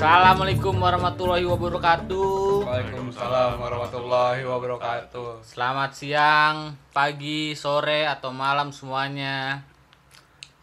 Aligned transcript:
Assalamualaikum 0.00 0.80
warahmatullahi 0.80 1.44
wabarakatuh. 1.44 2.64
Waalaikumsalam 2.64 3.60
warahmatullahi 3.60 4.48
wabarakatuh. 4.48 5.44
Selamat 5.44 5.92
siang, 5.92 6.72
pagi, 6.88 7.52
sore 7.52 8.08
atau 8.08 8.32
malam 8.32 8.72
semuanya. 8.72 9.60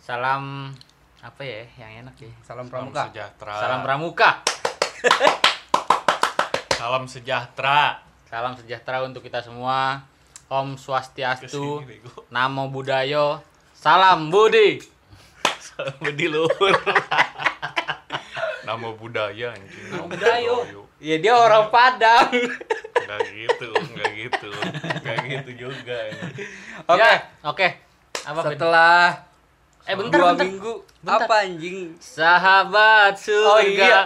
Salam 0.02 0.74
apa 1.22 1.42
ya 1.46 1.70
yang 1.78 2.02
enak 2.02 2.18
ya? 2.18 2.34
Salam 2.42 2.66
Salam 2.66 2.90
pramuka. 2.90 3.04
sejahtera. 3.14 3.54
Salam 3.62 3.80
pramuka. 3.86 4.30
Salam 6.82 7.04
sejahtera. 7.06 8.02
Salam 8.26 8.58
sejahtera 8.58 9.06
untuk 9.06 9.22
kita 9.22 9.46
semua. 9.46 10.02
Om 10.50 10.82
Swastiastu. 10.82 11.86
Namo 12.34 12.74
Buddhaya, 12.74 13.38
Salam 13.78 14.34
Budi. 14.34 14.82
Salam 15.78 15.94
budi 16.02 16.26
luhur. 16.26 16.74
Nama 18.68 18.88
budaya 19.00 19.56
anjing. 19.56 19.86
Nama 19.88 20.04
Budaya. 20.12 20.56
Ya 21.00 21.16
dia 21.24 21.34
orang 21.40 21.72
Padang. 21.72 22.28
Enggak 23.00 23.22
gitu, 23.32 23.70
enggak 23.72 24.12
gitu. 24.12 24.50
Enggak 24.84 25.18
gitu 25.24 25.52
juga. 25.56 25.98
Oke. 26.84 27.00
Ya, 27.00 27.12
oke. 27.48 27.68
Apa 28.28 28.40
Vin? 28.44 28.60
Setelah 28.60 29.24
Eh 29.88 29.96
bentar, 29.96 30.20
dua 30.20 30.36
bentar. 30.36 30.44
minggu 30.44 30.74
Bentar. 31.00 31.24
apa 31.24 31.36
anjing? 31.48 31.96
Sahabat 32.04 33.16
surga. 33.16 33.48
Oh, 33.56 33.60
iya. 33.64 34.00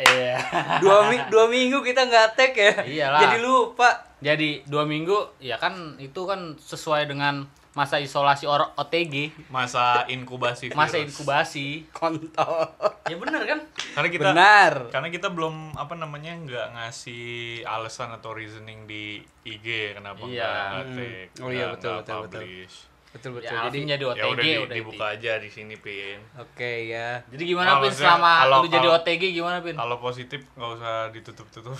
Iya. 0.00 0.36
Dua, 0.82 1.06
mi 1.06 1.16
dua 1.30 1.46
minggu 1.46 1.78
kita 1.86 2.10
nggak 2.10 2.34
tag 2.34 2.52
ya. 2.58 2.74
Iyalah. 2.82 3.20
Jadi 3.22 3.38
lupa. 3.38 4.02
Jadi 4.18 4.66
dua 4.66 4.82
minggu 4.82 5.38
ya 5.38 5.62
kan 5.62 5.94
itu 6.02 6.26
kan 6.26 6.58
sesuai 6.58 7.06
dengan 7.06 7.46
masa 7.70 7.96
isolasi 7.96 8.44
or 8.44 8.74
OTG, 8.74 9.30
Masa 9.46 10.02
inkubasi 10.06 10.70
masa 10.72 10.98
virus. 10.98 11.06
inkubasi. 11.08 11.86
Kontol. 11.90 12.66
Ya 13.04 13.14
bener 13.14 13.42
kan? 13.44 13.60
Karena 13.92 14.08
kita 14.08 14.24
Benar. 14.28 14.72
karena 14.90 15.08
kita 15.08 15.28
belum 15.28 15.54
apa 15.74 15.94
namanya 15.94 16.34
nggak 16.36 16.66
ngasih 16.72 17.26
alasan 17.62 18.10
atau 18.10 18.32
reasoning 18.32 18.84
di 18.84 19.18
IG 19.44 19.94
kenapa 19.94 20.24
Iya. 20.24 20.50
nggak 20.82 20.82
Hmm. 20.82 21.46
Oh 21.46 21.48
iya, 21.48 21.70
betul, 21.70 21.94
betul, 21.96 22.18
betul. 22.20 22.42
publish. 22.42 22.76
Betul 23.10 23.30
betul. 23.34 23.50
Ya 23.50 23.62
Jadi 23.64 23.78
jadi 23.88 24.02
ya 24.04 24.10
OTG 24.12 24.26
udah, 24.28 24.42
di- 24.44 24.58
udah 24.60 24.76
dibuka 24.76 25.04
aja 25.08 25.32
di 25.36 25.48
sini 25.48 25.74
pin 25.76 26.18
oke 26.36 26.72
ya. 26.86 27.18
Jadi 27.24 27.42
gimana 27.44 27.78
Pin 27.78 27.90
selama 27.92 28.32
kalau- 28.40 28.62
lu 28.62 28.68
jadi 28.68 28.88
OTG 28.92 29.22
gimana 29.32 29.58
Pin? 29.60 29.74
kalau 29.74 29.96
positif 29.96 30.42
nggak 30.52 30.70
usah 30.72 30.94
ditutup 31.10 31.46
tutup 31.48 31.74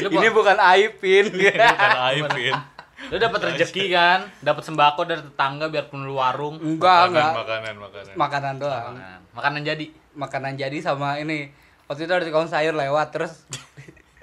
Lu, 0.00 0.06
Ini 0.08 0.30
bukan 0.30 0.54
aibin. 0.56 1.26
bukan 1.30 1.98
aib 2.08 2.26
pin 2.30 2.54
lu 3.10 3.16
dapat 3.16 3.40
rezeki 3.44 3.84
kan? 3.88 4.20
Dapat 4.38 4.62
sembako 4.62 5.00
dari 5.02 5.20
tetangga 5.20 5.66
biarpun 5.66 6.00
lu 6.00 6.14
warung. 6.14 6.56
Enggak, 6.56 7.06
makanan, 7.06 7.10
enggak. 7.10 7.34
makanan 7.34 7.74
makanan 7.76 8.14
Makanan 8.14 8.54
doang. 8.56 8.94
Nah, 8.94 9.18
makanan 9.32 9.60
jadi. 9.64 9.86
Makanan 10.12 10.52
jadi 10.54 10.78
sama 10.78 11.18
ini. 11.18 11.50
Waktu 11.84 12.02
itu 12.02 12.12
ada 12.12 12.22
tukang 12.22 12.46
sayur 12.46 12.70
lewat 12.72 13.10
terus 13.10 13.42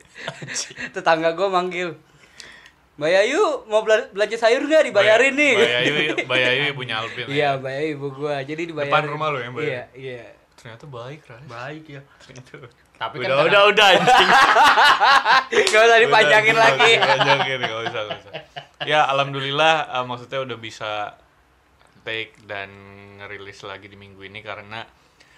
tetangga 0.96 1.32
gue 1.32 1.48
manggil 1.48 1.90
Mbak 2.98 3.12
Yayu 3.14 3.42
mau 3.68 3.84
bela- 3.84 4.10
belanja 4.10 4.38
sayur 4.40 4.64
nggak 4.64 4.88
dibayarin 4.88 5.32
nih? 5.32 5.54
Mbak 5.54 5.70
Yayu 5.70 5.92
Mbak 6.26 6.40
Yayu 6.40 6.62
punya 6.74 6.96
Alvin 6.98 7.24
ya? 7.24 7.30
Iya, 7.30 7.50
Mbak 7.56 7.72
Yayu 7.72 7.90
ibu 7.94 8.08
gua. 8.10 8.36
Jadi 8.42 8.62
dibayarin. 8.66 8.90
Depan 8.90 9.04
rumah 9.06 9.28
lu 9.30 9.38
yang 9.38 9.54
bayar? 9.54 9.70
Iya, 9.70 9.84
iya. 9.94 10.26
ternyata 10.58 10.86
baik 10.88 11.22
Ras 11.24 11.46
Baik 11.46 11.84
ya. 11.88 12.02
Ternyata- 12.18 12.74
Tapi 12.98 13.16
kan 13.16 13.22
udah 13.22 13.36
kadang- 13.38 13.48
udah 13.48 13.62
udah 13.70 13.88
anjing 13.94 14.30
Gak 15.70 15.82
usah 15.84 16.00
dipanjangin 16.02 16.50
Udah, 16.52 16.66
lagi. 16.66 16.92
dipanjangin 16.98 17.58
nggak 17.62 17.80
usah 17.86 18.02
nggak 18.02 18.18
usah 18.18 18.34
ya 18.92 19.08
alhamdulillah 19.08 19.76
eh, 19.94 20.06
maksudnya 20.06 20.40
udah 20.44 20.58
bisa 20.58 21.18
take 22.04 22.36
dan 22.46 22.70
ngerilis 23.18 23.64
lagi 23.64 23.88
di 23.88 23.96
minggu 23.96 24.24
ini 24.24 24.40
karena 24.40 24.86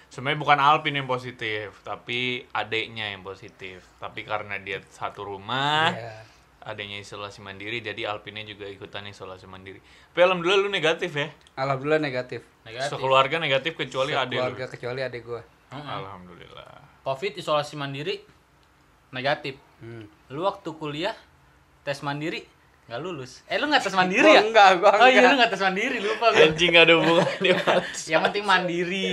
sebenarnya 0.06 0.38
bukan 0.38 0.58
Alvin 0.58 0.94
yang 0.94 1.08
positif 1.08 1.80
tapi 1.82 2.44
adeknya 2.50 3.10
yang 3.10 3.22
positif 3.22 3.82
tapi 3.98 4.22
karena 4.22 4.58
dia 4.58 4.78
satu 4.86 5.24
rumah 5.24 5.90
Iya. 5.90 6.14
adanya 6.60 7.00
isolasi 7.00 7.40
mandiri 7.40 7.80
jadi 7.80 8.04
Alvinnya 8.06 8.44
juga 8.44 8.68
ikutan 8.68 9.08
isolasi 9.08 9.48
mandiri 9.48 9.80
tapi 9.80 10.20
alhamdulillah 10.20 10.60
lu 10.60 10.68
negatif 10.68 11.10
ya 11.10 11.32
Alhamdulillah 11.56 11.98
negatif. 11.98 12.44
Negatif. 12.62 12.90
sekeluarga 12.92 13.36
negatif 13.40 13.72
kecuali 13.74 14.12
adek 14.12 14.36
lu 14.36 14.44
Keluarga 14.44 14.66
kecuali 14.68 15.00
adik 15.00 15.22
gua. 15.24 15.40
Heeh. 15.72 15.88
alhamdulillah 15.88 16.70
Covid 17.00 17.32
isolasi 17.40 17.80
mandiri 17.80 18.20
negatif. 19.10 19.56
Hmm. 19.80 20.04
Lu 20.28 20.44
waktu 20.44 20.68
kuliah 20.76 21.16
tes 21.80 22.04
mandiri 22.04 22.44
nggak 22.90 23.00
lulus. 23.00 23.46
Eh 23.46 23.54
lu 23.54 23.70
nggak 23.70 23.80
tes 23.80 23.94
mandiri 23.94 24.26
Gua 24.26 24.34
ya? 24.34 24.42
enggak, 24.42 24.70
gua 24.76 24.90
Oh 24.92 25.06
iya 25.06 25.14
enggak. 25.16 25.30
lu 25.30 25.36
nggak 25.38 25.50
tes 25.50 25.62
mandiri 25.62 25.96
lupa 26.00 26.26
gue. 26.28 26.42
anjing 26.42 26.70
gak 26.70 26.84
ada 26.84 26.94
hubungannya 26.98 27.54
Yang 28.10 28.20
penting 28.26 28.44
mandiri. 28.44 29.10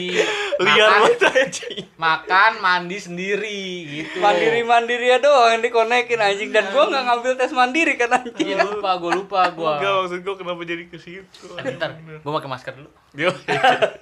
liar 0.58 0.66
Makan, 0.66 0.90
banget 0.98 1.22
anjing 1.22 1.78
makan 1.96 2.52
mandi 2.58 2.98
sendiri 2.98 3.62
gitu. 3.86 4.18
Mandiri 4.18 4.62
mandiri 4.64 5.06
ya 5.08 5.18
doang 5.18 5.50
yang 5.52 5.62
dikonekin 5.62 6.18
anjing 6.18 6.50
dan 6.50 6.74
gua 6.74 6.90
nggak 6.90 7.04
ngambil 7.06 7.32
tes 7.38 7.54
mandiri 7.54 7.94
kan 7.96 8.10
anjing. 8.12 8.48
Iya 8.48 8.66
lupa, 8.66 8.98
gue 8.98 9.12
lupa 9.14 9.40
gue. 9.54 9.72
enggak 9.78 9.94
maksud 9.96 10.20
gua 10.20 10.36
kenapa 10.36 10.62
jadi 10.66 10.84
ke 10.86 10.98
situ 10.98 11.46
Bentar, 11.54 11.90
gue 11.96 12.32
pakai 12.34 12.50
masker 12.50 12.74
dulu. 12.74 12.90
Yo. 13.14 13.30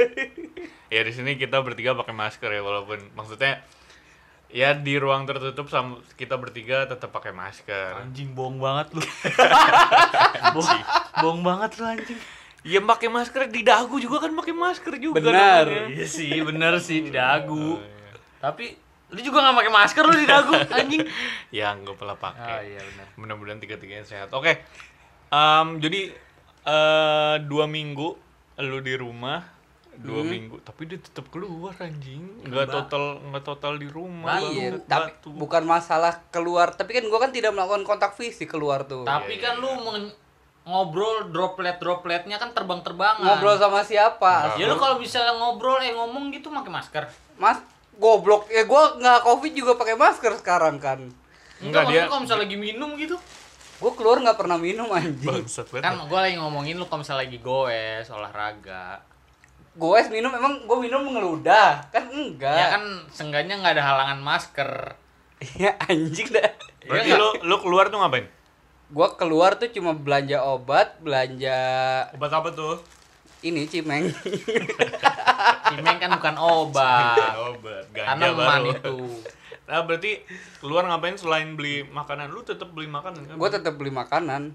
ya 0.88 1.02
di 1.02 1.12
sini 1.12 1.36
kita 1.36 1.60
bertiga 1.60 1.92
pakai 1.94 2.14
masker 2.14 2.48
ya 2.50 2.62
walaupun 2.62 3.12
maksudnya 3.12 3.60
ya 4.56 4.72
di 4.72 4.96
ruang 4.96 5.28
tertutup 5.28 5.68
sama 5.68 6.00
kita 6.16 6.40
bertiga 6.40 6.88
tetap 6.88 7.12
pakai 7.12 7.36
masker. 7.36 8.08
Anjing 8.08 8.32
bohong 8.32 8.64
banget 8.64 8.96
lu. 8.96 9.04
bohong, 10.56 10.82
bohong 11.20 11.42
banget 11.44 11.76
lu 11.76 11.84
anjing. 11.84 12.20
Ya 12.64 12.80
pakai 12.80 13.12
masker 13.12 13.52
di 13.52 13.68
dagu 13.68 14.00
juga 14.00 14.24
kan 14.24 14.32
pakai 14.32 14.56
masker 14.56 14.96
juga. 14.96 15.20
Benar. 15.20 15.68
namanya. 15.68 15.92
Iya 15.92 16.08
sih, 16.08 16.40
bener 16.40 16.80
sih 16.80 17.04
di 17.04 17.12
dagu. 17.12 17.78
Oh, 17.78 17.84
iya. 17.84 18.16
Tapi 18.40 18.80
lu 19.12 19.20
juga 19.20 19.44
nggak 19.44 19.56
pakai 19.60 19.74
masker 19.76 20.04
lu 20.08 20.16
di 20.16 20.28
dagu 20.32 20.52
anjing. 20.80 21.04
Ya 21.52 21.76
nggak 21.76 21.96
pernah 22.00 22.16
pakai. 22.16 22.56
Oh 22.56 22.62
iya 22.64 22.80
benar. 22.80 23.06
Mudah-mudahan 23.20 23.60
tiga-tiganya 23.60 24.08
sehat. 24.08 24.32
Oke. 24.32 24.64
Em, 25.36 25.68
jadi 25.84 26.16
eh, 26.64 27.36
dua 27.44 27.68
minggu 27.68 28.08
lu 28.56 28.80
di 28.80 28.96
rumah 28.96 29.55
dua 29.98 30.22
minggu 30.22 30.58
tapi 30.60 30.86
dia 30.86 30.98
tetap 30.98 31.28
keluar 31.28 31.72
anjing 31.78 32.42
nggak 32.42 32.68
total 32.68 33.04
nggak 33.24 33.44
total 33.44 33.74
di 33.76 33.86
rumah 33.86 34.38
Iya, 34.38 34.74
Baru 34.74 34.80
tapi 34.86 35.12
batu. 35.14 35.30
bukan 35.32 35.64
masalah 35.64 36.14
keluar, 36.30 36.72
tapi 36.72 36.92
kan 36.92 37.06
gua 37.06 37.20
kan 37.20 37.30
tidak 37.30 37.52
melakukan 37.52 37.84
kontak 37.84 38.14
fisik 38.14 38.48
keluar 38.48 38.84
tuh. 38.84 39.04
Tapi 39.04 39.36
Iya, 39.36 39.44
kan 39.46 39.54
lu 39.58 39.72
men- 39.82 40.16
ngobrol 40.64 41.30
droplet-dropletnya 41.30 42.36
kan 42.36 42.50
terbang-terbangan. 42.52 43.22
Ngobrol 43.22 43.56
sama 43.56 43.82
siapa? 43.82 44.56
Ya 44.56 44.66
lu 44.66 44.76
kalau 44.76 44.98
misalnya 44.98 45.34
ngobrol 45.34 45.78
eh 45.80 45.92
ngomong 45.92 46.32
gitu 46.32 46.50
pakai 46.50 46.72
masker. 46.72 47.04
Mas 47.36 47.62
goblok 47.96 48.50
ya 48.50 48.66
gua 48.66 48.96
nggak 48.96 49.22
covid 49.22 49.54
juga 49.54 49.74
pakai 49.76 49.94
masker 49.94 50.34
sekarang 50.36 50.78
kan. 50.78 51.00
Enggak, 51.58 51.84
Enggak, 51.84 51.84
dia- 51.88 52.08
kalau 52.08 52.22
misalnya 52.22 52.44
lagi 52.44 52.58
minum 52.58 52.92
gitu. 52.96 53.16
Gua 53.76 53.92
keluar 53.92 54.18
nggak 54.20 54.36
pernah 54.36 54.58
minum 54.58 54.88
anjing. 54.90 55.28
bangsat 55.46 55.68
Kan 55.70 55.96
gua 56.04 56.20
lagi 56.22 56.36
ngomongin 56.36 56.76
lu 56.76 56.84
kalau 56.84 57.04
misalnya 57.04 57.24
lagi 57.24 57.40
goes, 57.40 58.08
olahraga. 58.10 59.00
Gue 59.76 60.00
minum 60.08 60.32
emang 60.32 60.64
gue 60.64 60.78
minum 60.80 61.04
ngeludah 61.04 61.92
kan 61.92 62.08
enggak. 62.08 62.56
Ya 62.56 62.66
kan 62.80 62.84
seenggaknya 63.12 63.60
nggak 63.60 63.76
ada 63.76 63.84
halangan 63.84 64.20
masker. 64.24 64.72
Iya 65.44 65.76
anjing 65.84 66.32
dah. 66.32 66.50
berarti 66.86 67.10
Iya 67.12 67.20
lu 67.20 67.30
lu 67.44 67.56
keluar 67.60 67.90
tuh 67.92 68.00
ngapain 68.00 68.30
Gua 68.94 69.18
keluar 69.18 69.58
tuh 69.58 69.68
cuma 69.74 69.98
belanja 69.98 70.46
obat, 70.46 71.02
belanja 71.02 71.58
obat 72.14 72.32
apa 72.32 72.50
tuh 72.54 72.78
ini 73.46 73.70
cimeng. 73.70 74.10
Cimeng 75.70 75.98
kan 76.02 76.10
bukan 76.18 76.36
obat. 76.38 77.34
obat 77.38 77.86
Tanaman 77.94 78.38
baru 78.38 78.70
itu. 78.74 78.98
nah 79.66 79.82
berarti 79.82 80.22
keluar 80.62 80.86
ngapain 80.86 81.18
selain 81.18 81.58
beli 81.58 81.82
makanan 81.90 82.30
lu 82.30 82.46
tetap 82.46 82.70
beli 82.70 82.86
makanan 82.86 83.26
kan 83.26 83.36
gue 83.38 83.50
tetap 83.50 83.74
beli 83.78 83.90
makanan. 83.90 84.54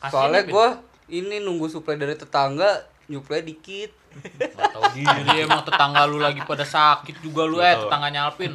Kasian 0.00 0.12
Soalnya 0.12 0.42
ya, 0.44 0.52
gue 0.52 0.68
ini 1.12 1.36
nunggu 1.40 1.68
suplai 1.72 1.96
dari 1.96 2.16
tetangga, 2.16 2.84
nyuplai 3.10 3.42
dikit. 3.42 3.90
Nggak 4.14 4.70
tahu 4.70 4.82
diri 4.94 5.42
emang 5.42 5.66
tetangga 5.66 6.06
lu 6.06 6.22
lagi 6.22 6.38
pada 6.46 6.62
sakit 6.62 7.18
juga 7.20 7.42
lu 7.44 7.58
eh 7.58 7.74
tetangganya 7.74 8.30
Alvin. 8.30 8.54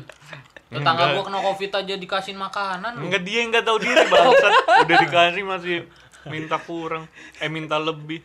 Tetangga 0.71 1.11
Enggak. 1.11 1.15
gua 1.19 1.23
kena 1.27 1.39
covid 1.43 1.71
aja 1.75 1.93
dikasihin 1.99 2.39
makanan 2.39 2.91
lu. 2.95 3.11
Enggak 3.11 3.21
dia 3.27 3.37
yang 3.43 3.51
nggak 3.51 3.65
tahu 3.67 3.77
diri 3.83 4.03
bangsat 4.07 4.53
udah 4.87 4.97
dikasih 5.03 5.43
masih 5.43 5.77
minta 6.25 6.57
kurang 6.57 7.05
eh 7.37 7.51
minta 7.51 7.77
lebih 7.77 8.23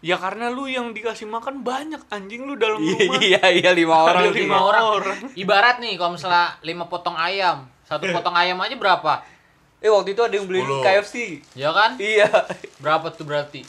ya 0.00 0.16
karena 0.16 0.48
lu 0.52 0.70
yang 0.70 0.94
dikasih 0.94 1.26
makan 1.26 1.66
banyak 1.66 1.98
anjing 2.08 2.46
lu 2.46 2.54
dalam 2.54 2.78
rumah 2.78 3.18
iya 3.18 3.42
iya 3.50 3.70
lima 3.74 4.06
orang. 4.06 4.22
Ada 4.22 4.30
lima 4.32 4.58
orang. 4.62 4.84
orang. 5.02 5.18
Ibarat 5.34 5.76
nih 5.82 5.98
kalau 5.98 6.14
misalnya 6.14 6.54
lima 6.62 6.84
potong 6.86 7.18
ayam, 7.18 7.66
satu 7.84 8.06
potong 8.14 8.36
ayam 8.38 8.56
aja 8.62 8.76
berapa? 8.78 9.24
Eh 9.82 9.92
waktu 9.92 10.16
itu 10.16 10.22
ada 10.24 10.32
yang 10.32 10.46
beli 10.48 10.62
Sepuluh. 10.64 10.82
KFC. 10.84 11.14
Ya 11.52 11.70
kan? 11.74 12.00
Iya. 12.00 12.28
Berapa 12.80 13.12
tuh 13.12 13.28
berarti? 13.28 13.60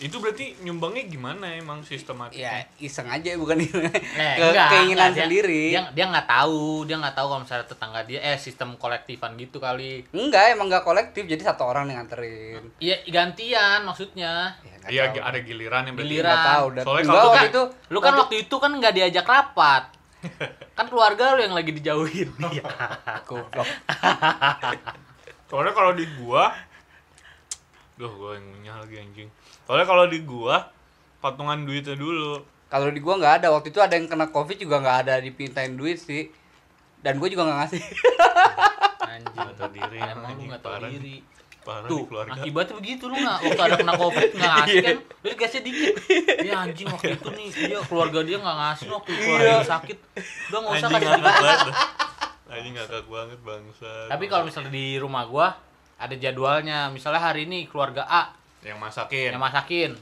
Itu 0.00 0.16
berarti 0.16 0.56
nyumbangnya 0.60 1.04
gimana 1.06 1.52
emang 1.52 1.78
Ya 1.78 1.86
sistematiknya 1.86 2.52
iseng 2.78 3.04
aja 3.06 3.36
bukan. 3.36 3.60
Eh, 4.16 4.34
Ke, 4.34 4.44
enggak, 4.46 4.68
keinginan 4.70 5.12
enggak. 5.12 5.28
Sendiri. 5.28 5.64
Dia 5.70 5.82
dia 5.90 6.06
nggak 6.06 6.26
tahu, 6.26 6.84
dia 6.84 6.96
nggak 6.96 7.12
tahu 7.12 7.26
kalau 7.28 7.40
misalnya 7.40 7.66
tetangga 7.66 8.00
dia 8.02 8.20
eh 8.22 8.36
sistem 8.36 8.74
kolektifan 8.74 9.36
gitu 9.36 9.56
kali. 9.56 10.08
Enggak, 10.10 10.50
emang 10.50 10.66
enggak 10.66 10.82
kolektif, 10.82 11.24
jadi 11.24 11.42
satu 11.44 11.62
orang 11.62 11.86
yang 11.86 12.00
nganterin. 12.00 12.64
Iya 12.76 12.96
gantian 13.06 13.84
maksudnya. 13.84 14.56
Ya 14.58 14.74
nggak 14.78 14.90
Iya, 14.90 15.02
tahu. 15.06 15.20
ada 15.22 15.38
giliran 15.40 15.82
yang 15.84 15.94
berarti. 15.94 16.08
Giliran. 16.10 16.28
Nggak 16.30 16.48
tahu. 16.48 16.66
Dan 16.70 16.82
Soalnya 16.82 17.02
enggak, 17.02 17.14
kalau 17.14 17.28
waktu 17.28 17.38
kan- 17.38 17.50
itu 17.50 17.62
Lu 17.86 17.98
kan 18.00 18.14
waktu 18.16 18.36
itu 18.38 18.54
kan 18.56 18.70
nggak 18.74 18.94
diajak 18.94 19.26
rapat. 19.26 19.84
kan 20.76 20.86
keluarga 20.86 21.24
lu 21.34 21.40
yang 21.42 21.52
lagi 21.52 21.70
dijauhin. 21.70 22.28
Iya. 22.42 22.64
goblok. 23.28 23.68
Soalnya 25.44 25.72
kalau 25.72 25.92
di 25.92 26.06
gua 26.16 26.48
Duh, 28.00 28.08
gua 28.10 28.32
yang 28.32 28.46
ngunyah 28.46 28.76
lagi 28.78 28.96
anjing. 28.98 29.28
Soalnya 29.62 29.84
kalau 29.84 30.04
di 30.06 30.18
gua 30.22 30.72
patungan 31.18 31.60
duitnya 31.60 31.94
dulu. 31.94 32.40
Kalau 32.66 32.88
di 32.88 32.98
gua 32.98 33.14
nggak 33.14 33.34
ada. 33.38 33.48
Waktu 33.50 33.68
itu 33.68 33.78
ada 33.78 33.92
yang 33.92 34.06
kena 34.06 34.26
covid 34.26 34.56
juga 34.56 34.78
nggak 34.78 34.98
ada 35.02 35.14
dipintain 35.18 35.74
duit 35.74 35.98
sih. 35.98 36.32
Dan 36.98 37.16
gue 37.16 37.28
juga 37.28 37.44
nggak 37.44 37.58
ngasih. 37.60 37.82
Anjing. 39.10 39.36
Nggak 39.38 39.56
tahu 39.58 39.70
diri, 39.70 39.98
Emang 39.98 40.16
lu 40.18 40.28
anjing, 40.30 40.48
nggak 40.48 40.62
tahu 40.62 40.72
parah. 40.74 40.90
diri. 40.90 41.16
Parah 41.60 41.84
Tuh, 41.86 41.98
di 41.98 42.04
keluarga. 42.06 42.32
akibatnya 42.34 42.74
begitu 42.74 43.02
lu 43.04 43.16
nggak 43.16 43.36
waktu 43.42 43.62
ada 43.62 43.76
kena 43.76 43.94
covid 43.94 44.28
nggak 44.30 44.52
ngasih 44.54 44.72
Iya. 44.72 44.82
kan, 44.82 44.96
lu 45.14 45.28
dikasih 45.30 45.60
dikit. 45.60 45.94
Iya 46.40 46.54
anjing 46.58 46.86
waktu 46.88 47.10
itu 47.14 47.28
nih 47.30 47.48
dia 47.52 47.78
keluarga 47.82 48.18
dia 48.22 48.36
nggak 48.38 48.56
ngasih 48.58 48.86
waktu 48.90 49.10
Iya. 49.10 49.20
keluarga 49.20 49.44
dia 49.50 49.66
sakit. 49.66 49.98
Udah 50.48 50.58
nggak 50.58 50.72
usah 50.72 50.80
Anjing 50.82 50.92
kasih 50.94 51.10
dikit. 51.10 51.24
banget. 51.26 51.58
Anjing 52.50 52.74
ngakak 52.74 53.04
banget 53.06 53.38
bangsa. 53.42 53.92
Tapi 54.08 54.24
kalau 54.26 54.44
misalnya 54.46 54.70
di 54.70 54.86
rumah 54.96 55.22
gua 55.24 55.46
ada 56.00 56.14
jadwalnya, 56.14 56.88
misalnya 56.88 57.20
hari 57.22 57.44
ini 57.44 57.64
keluarga 57.64 58.02
A 58.02 58.32
yang 58.60 58.76
masakin. 58.76 59.30
yang 59.30 59.38
masakin, 59.38 59.92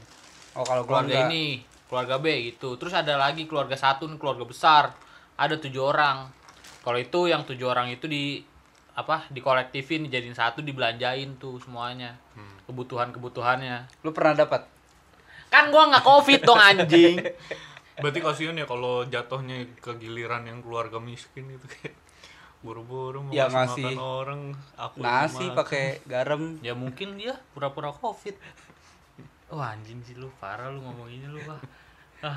Oh 0.51 0.63
kalau 0.63 0.83
keluarga 0.83 1.11
nggak. 1.13 1.27
ini, 1.27 1.45
keluarga 1.85 2.15
B 2.17 2.25
gitu. 2.49 2.75
Terus 2.75 2.91
ada 2.93 3.15
lagi 3.15 3.43
keluarga 3.43 3.75
satu, 3.75 4.03
nih, 4.05 4.15
keluarga 4.15 4.43
besar. 4.43 4.95
Ada 5.35 5.55
tujuh 5.57 5.83
orang. 5.85 6.31
Kalau 6.79 6.95
itu 6.95 7.27
yang 7.27 7.43
tujuh 7.43 7.65
orang 7.65 7.87
itu 7.89 8.05
di 8.05 8.39
apa 8.91 9.23
dikolektifin 9.27 10.03
dijadiin 10.03 10.33
satu 10.33 10.59
dibelanjain 10.59 11.35
tuh 11.37 11.55
semuanya 11.57 12.19
Hmm. 12.33 12.51
kebutuhan 12.65 13.07
kebutuhannya 13.09 13.87
Lu 14.01 14.11
pernah 14.11 14.35
dapat? 14.37 14.67
kan 15.47 15.67
gua 15.69 15.87
nggak 15.87 16.03
covid 16.03 16.39
dong 16.41 16.59
anjing 16.59 17.15
Berarti 18.01 18.19
kasihan 18.19 18.53
ya 18.53 18.63
kalau 18.63 19.03
jatuhnya 19.03 19.63
ke 19.77 19.95
giliran 19.95 20.43
yang 20.43 20.59
keluarga 20.59 20.99
miskin 20.99 21.47
gitu 21.47 21.63
kayak 21.65 21.95
buru-buru 22.59 23.21
mau 23.21 23.31
Ya, 23.31 23.47
kasih 23.47 23.55
ngasih 23.57 23.85
makan 23.87 23.99
orang 23.99 24.28
aku 24.79 25.03
Nasi 25.03 25.51
pakai 25.51 25.99
garam. 26.07 26.55
ya 26.63 26.71
mungkin 26.71 27.19
dia 27.19 27.35
pura-pura 27.51 27.91
covid 27.91 28.39
wah 29.51 29.75
anjing 29.75 29.99
sih 30.07 30.15
lu 30.15 30.31
parah 30.39 30.71
lu 30.71 30.79
ngomong 30.79 31.11
ini 31.11 31.27
lu 31.27 31.39
pak 31.43 31.59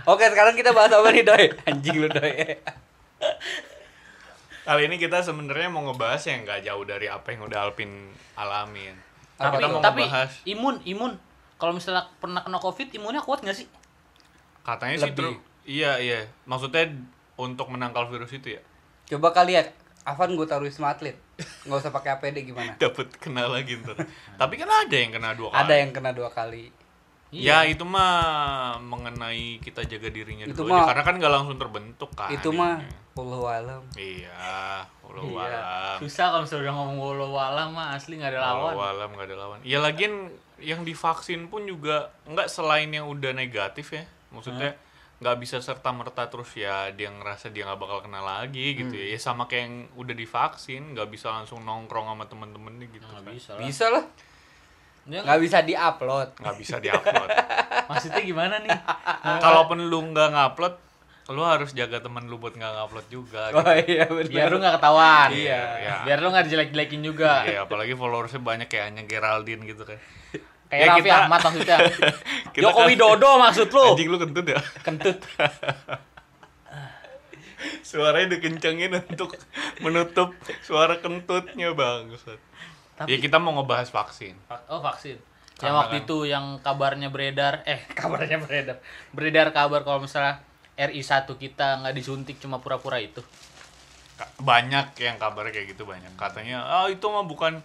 Oke, 0.06 0.22
sekarang 0.30 0.54
kita 0.54 0.70
bahas 0.70 0.94
apa 0.94 1.10
nih, 1.10 1.26
Doi? 1.26 1.50
Anjing 1.66 1.98
lu, 1.98 2.06
Doi. 2.06 2.54
Kali 4.62 4.86
ini 4.86 4.94
kita 4.94 5.18
sebenarnya 5.26 5.74
mau 5.74 5.82
ngebahas 5.90 6.22
yang 6.22 6.46
nggak 6.46 6.62
jauh 6.62 6.86
dari 6.86 7.10
apa 7.10 7.34
yang 7.34 7.50
udah 7.50 7.66
Alpin 7.66 8.14
alamin. 8.38 8.94
Apa 9.42 9.58
tapi 9.58 9.58
kita 9.58 9.66
mau 9.74 9.82
tapi 9.82 10.02
ngebahas 10.06 10.30
imun 10.46 10.76
imun 10.86 11.12
kalau 11.58 11.78
misalnya 11.78 12.06
pernah 12.18 12.42
kena 12.42 12.58
covid 12.58 12.90
imunnya 12.90 13.22
kuat 13.22 13.42
nggak 13.46 13.54
sih 13.54 13.66
katanya 14.66 14.98
sih 14.98 15.10
Lebih. 15.10 15.18
terus 15.18 15.34
iya 15.62 15.98
iya 16.02 16.26
maksudnya 16.42 16.90
untuk 17.38 17.70
menangkal 17.70 18.10
virus 18.10 18.34
itu 18.34 18.58
ya 18.58 18.62
Coba 19.02 19.34
kali 19.34 19.58
ya, 19.58 19.62
Avan 20.02 20.34
gue 20.34 20.44
taruh 20.44 20.66
Wisma 20.66 20.90
Atlet. 20.90 21.14
Nggak 21.62 21.78
usah 21.78 21.92
pakai 21.94 22.10
APD 22.12 22.42
gimana? 22.44 22.74
dapat 22.82 23.06
kena 23.16 23.46
lagi 23.46 23.78
ntar. 23.78 23.94
Tapi 24.34 24.54
kan 24.56 24.66
ada 24.68 24.96
yang 24.96 25.10
kena 25.10 25.30
dua 25.32 25.48
kali. 25.48 25.58
Ada 25.58 25.74
yang 25.78 25.90
kena 25.90 26.10
dua 26.10 26.28
kali. 26.28 26.64
Ya 27.32 27.64
itu 27.64 27.80
mah 27.82 28.76
mengenai 28.76 29.56
kita 29.58 29.88
jaga 29.88 30.12
dirinya 30.12 30.44
Itu 30.44 30.62
dulu 30.62 30.68
mah- 30.68 30.84
aja 30.84 30.88
karena 30.92 31.02
kan 31.02 31.14
nggak 31.16 31.32
langsung 31.32 31.56
terbentuk 31.56 32.10
kan. 32.12 32.28
Itu 32.28 32.52
mah. 32.52 32.82
Wallahu 33.12 33.44
alam. 33.44 33.82
Iya, 33.92 34.84
walau 35.04 35.36
Iya. 35.36 35.44
alam. 35.52 35.96
susah 36.00 36.26
kalau 36.28 36.42
misalnya 36.44 36.64
udah 36.64 36.74
ngomong 36.74 36.96
walau 36.98 37.28
walam 37.30 37.68
mah 37.72 37.92
asli 37.92 38.16
nggak 38.16 38.32
ada 38.32 38.40
lawan 38.42 38.72
Walau 38.72 38.84
alam 38.90 39.08
nggak 39.12 39.26
ada 39.28 39.36
lawan. 39.36 39.58
Ya 39.62 39.78
lagian 39.78 40.32
yang 40.56 40.80
divaksin 40.80 41.48
pun 41.48 41.64
juga 41.64 42.08
nggak 42.24 42.48
selain 42.48 42.88
yang 42.88 43.04
udah 43.06 43.32
negatif 43.32 43.92
ya. 43.92 44.04
Maksudnya 44.28 44.76
nggak 45.22 45.38
bisa 45.38 45.62
serta 45.62 45.94
merta 45.94 46.26
terus 46.26 46.50
ya 46.52 46.90
dia 46.90 47.06
ngerasa 47.08 47.54
dia 47.54 47.62
nggak 47.62 47.78
bakal 47.78 48.02
kena 48.02 48.18
lagi 48.18 48.74
gitu 48.74 48.90
ya. 48.90 49.14
Ya 49.14 49.18
sama 49.22 49.46
kayak 49.46 49.62
yang 49.62 49.74
udah 49.94 50.14
divaksin 50.18 50.98
nggak 50.98 51.06
bisa 51.08 51.30
langsung 51.30 51.62
nongkrong 51.62 52.10
sama 52.10 52.26
temen-temennya 52.26 52.86
gitu. 52.90 53.06
nggak 53.06 53.22
kan. 53.22 53.30
bisa 53.30 53.50
lah 53.54 53.62
Bisa 53.62 53.86
lah. 53.86 54.04
Nggak 55.02 55.38
bisa 55.38 55.58
diupload. 55.62 56.28
Nggak 56.42 56.56
bisa 56.58 56.76
diupload. 56.82 57.28
maksudnya 57.90 58.22
gimana 58.22 58.54
nih 58.58 58.70
Kalaupun 59.46 59.78
lu 59.86 59.98
nggak 60.10 60.28
ngupload, 60.30 60.74
lu 61.30 61.42
harus 61.42 61.70
jaga 61.70 62.02
temen 62.02 62.26
lu 62.26 62.42
buat 62.42 62.54
nggak 62.54 62.72
ngupload 62.82 63.06
juga. 63.06 63.42
Gitu. 63.54 63.62
Oh 63.62 63.74
iya 63.78 64.04
benar. 64.10 64.26
biar 64.26 64.46
lu 64.50 64.58
nggak 64.58 64.74
ketahuan 64.76 65.28
Iya, 65.30 65.62
iya. 65.78 65.94
biar 66.02 66.18
lu 66.18 66.28
nggak 66.34 66.44
dijelek-jelekin 66.50 67.00
juga 67.06 67.46
Iya, 67.46 67.62
apalagi 67.62 67.94
followersnya 67.94 68.42
banyak 68.42 68.66
kayak 68.66 68.84
hanya 68.90 69.02
Geraldine 69.06 69.62
gitu 69.70 69.86
kan. 69.86 69.98
kayak 70.72 70.80
Ya, 70.80 70.88
Raffi 70.88 71.04
kita- 71.04 71.20
Ahmad 71.22 71.40
maksudnya 71.42 71.76
Kita 72.54 72.62
Joko 72.64 72.78
kan- 72.78 72.88
Widodo 72.88 73.30
maksud 73.38 73.68
lu 73.68 73.84
Anjing 73.86 74.08
lu 74.08 74.16
kentut 74.16 74.46
ya? 74.46 74.60
kentut 74.80 75.18
Suaranya 77.82 78.32
dikencengin 78.32 78.90
untuk 78.96 79.36
menutup 79.78 80.32
suara 80.60 80.98
kentutnya 80.98 81.70
bang. 81.72 82.08
Tapi- 82.94 83.06
Ya 83.06 83.16
kita 83.18 83.36
mau 83.36 83.54
ngebahas 83.54 83.88
vaksin. 83.88 84.34
oh 84.66 84.80
vaksin 84.80 85.20
yang 85.54 85.68
Karena 85.68 85.78
waktu 85.78 85.94
kan- 85.94 86.02
itu 86.02 86.16
yang 86.24 86.44
kabarnya 86.58 87.08
beredar 87.08 87.62
eh 87.64 87.84
kabarnya 87.94 88.40
beredar 88.40 88.76
beredar 89.10 89.52
kabar 89.52 89.84
kalau 89.84 90.00
misalnya 90.00 90.40
RI 90.74 90.98
1 90.98 91.28
kita 91.36 91.78
nggak 91.78 91.94
disuntik 91.94 92.36
cuma 92.38 92.58
pura-pura 92.58 92.96
itu 92.96 93.20
Banyak 94.38 94.94
yang 94.96 95.18
kabar 95.18 95.46
kayak 95.48 95.70
gitu 95.70 95.82
banyak. 95.82 96.14
Katanya, 96.14 96.62
ah 96.62 96.86
itu 96.86 97.02
mah 97.04 97.22
bukan 97.22 97.58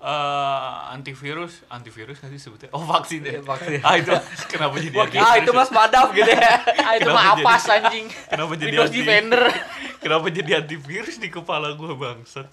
eh, 0.00 0.72
antivirus, 0.94 1.62
antivirus 1.68 2.18
nggak 2.20 2.32
sih 2.34 2.42
sebutnya? 2.42 2.68
Oh 2.72 2.82
vaksin 2.82 3.20
ya. 3.22 3.38
Iya, 3.38 3.42
vaksin. 3.42 3.78
Ah 3.82 3.94
itu 3.96 4.12
kenapa 4.48 4.74
jadi 4.78 4.96
Ah 5.20 5.34
itu 5.38 5.50
mas 5.50 5.70
madaf 5.70 6.08
gitu 6.10 6.30
ya. 6.30 6.54
ah 6.82 6.92
itu 6.98 7.08
mah 7.10 7.24
apa 7.34 7.50
anjing 7.56 8.06
Kenapa 8.30 8.52
jadi 8.58 8.76
anti- 8.80 9.00
Defender 9.00 9.42
Kenapa 10.04 10.26
jadi 10.28 10.50
antivirus 10.60 11.16
di 11.16 11.32
kepala 11.32 11.72
gue 11.72 11.92
bangsat? 11.96 12.44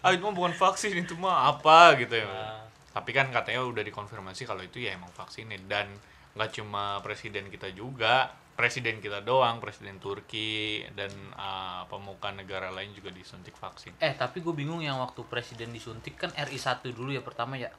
Ah 0.00 0.10
itu 0.16 0.24
mah 0.24 0.32
bukan 0.32 0.54
vaksin 0.56 0.96
itu 0.96 1.12
mah 1.20 1.52
apa 1.52 1.98
gitu 2.00 2.16
ya. 2.16 2.24
Ah. 2.24 2.64
Tapi 2.96 3.12
kan 3.12 3.28
katanya 3.28 3.62
udah 3.68 3.84
dikonfirmasi 3.84 4.48
kalau 4.48 4.64
itu 4.64 4.80
ya 4.80 4.96
emang 4.96 5.12
vaksinnya 5.12 5.60
dan 5.68 5.86
nggak 6.32 6.50
cuma 6.56 7.02
presiden 7.04 7.50
kita 7.52 7.68
juga, 7.76 8.32
presiden 8.58 8.98
kita 8.98 9.22
doang, 9.22 9.62
presiden 9.62 9.96
Turki 9.96 10.82
dan 10.92 11.06
ah, 11.32 11.86
pemuka 11.86 12.28
negara 12.30 12.68
lain 12.68 12.90
juga 12.90 13.08
disuntik 13.08 13.54
vaksin. 13.54 13.94
eh 13.98 14.12
tapi 14.12 14.42
gue 14.42 14.50
bingung 14.50 14.82
yang 14.82 14.98
waktu 14.98 15.22
presiden 15.24 15.70
disuntik 15.70 16.18
kan 16.18 16.34
RI 16.34 16.58
1 16.58 16.82
dulu 16.90 17.08
ya 17.08 17.22
pertama 17.22 17.54
ya 17.54 17.70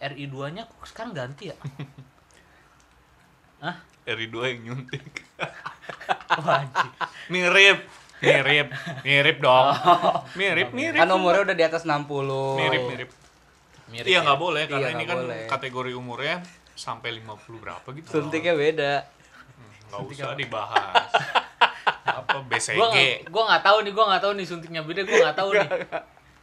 RI 0.00 0.24
2 0.26 0.56
nya 0.56 0.64
kok 0.64 0.88
sekarang 0.88 1.12
ganti 1.12 1.52
ya 1.52 1.56
Hah? 3.60 3.76
RI 4.08 4.26
2 4.26 4.40
yang 4.48 4.60
nyuntik. 4.64 5.04
Wah, 6.40 6.64
anjing. 6.64 6.92
mirip, 7.28 7.84
mirip, 8.18 8.68
mirip 9.04 9.36
dong. 9.38 9.76
Mirip, 10.32 10.72
mirip. 10.72 10.96
Kan 10.96 11.12
umurnya 11.12 11.44
udah 11.44 11.52
di 11.54 11.64
atas 11.68 11.84
60. 11.84 12.08
mirip, 12.56 12.82
mirip. 12.88 13.10
Mirip 13.92 14.08
Iya 14.08 14.16
ya. 14.16 14.24
nggak 14.24 14.38
boleh 14.40 14.64
karena 14.64 14.88
Iya, 14.88 14.96
ini 14.96 15.04
kan 15.04 15.16
boleh. 15.20 15.44
kategori 15.44 15.92
umurnya 15.92 16.40
sampai 16.72 17.20
50 17.20 17.60
berapa 17.60 17.84
gitu. 17.92 18.08
Suntiknya 18.08 18.56
beda. 18.56 18.92
Nggak 19.90 20.02
usah 20.06 20.38
dibahas 20.38 21.10
apa 22.06 22.36
BCG 22.50 22.78
Gua 22.78 22.86
nggak 22.94 23.30
gua 23.30 23.42
nggak 23.50 23.64
tahu 23.66 23.78
nih, 23.82 23.92
gua 23.92 24.04
nggak 24.14 24.22
tahu 24.22 24.32
nih 24.38 24.46
suntiknya 24.46 24.82
beda, 24.86 25.02
gua 25.04 25.18
nggak 25.28 25.38
tahu 25.38 25.50
nih. 25.54 25.68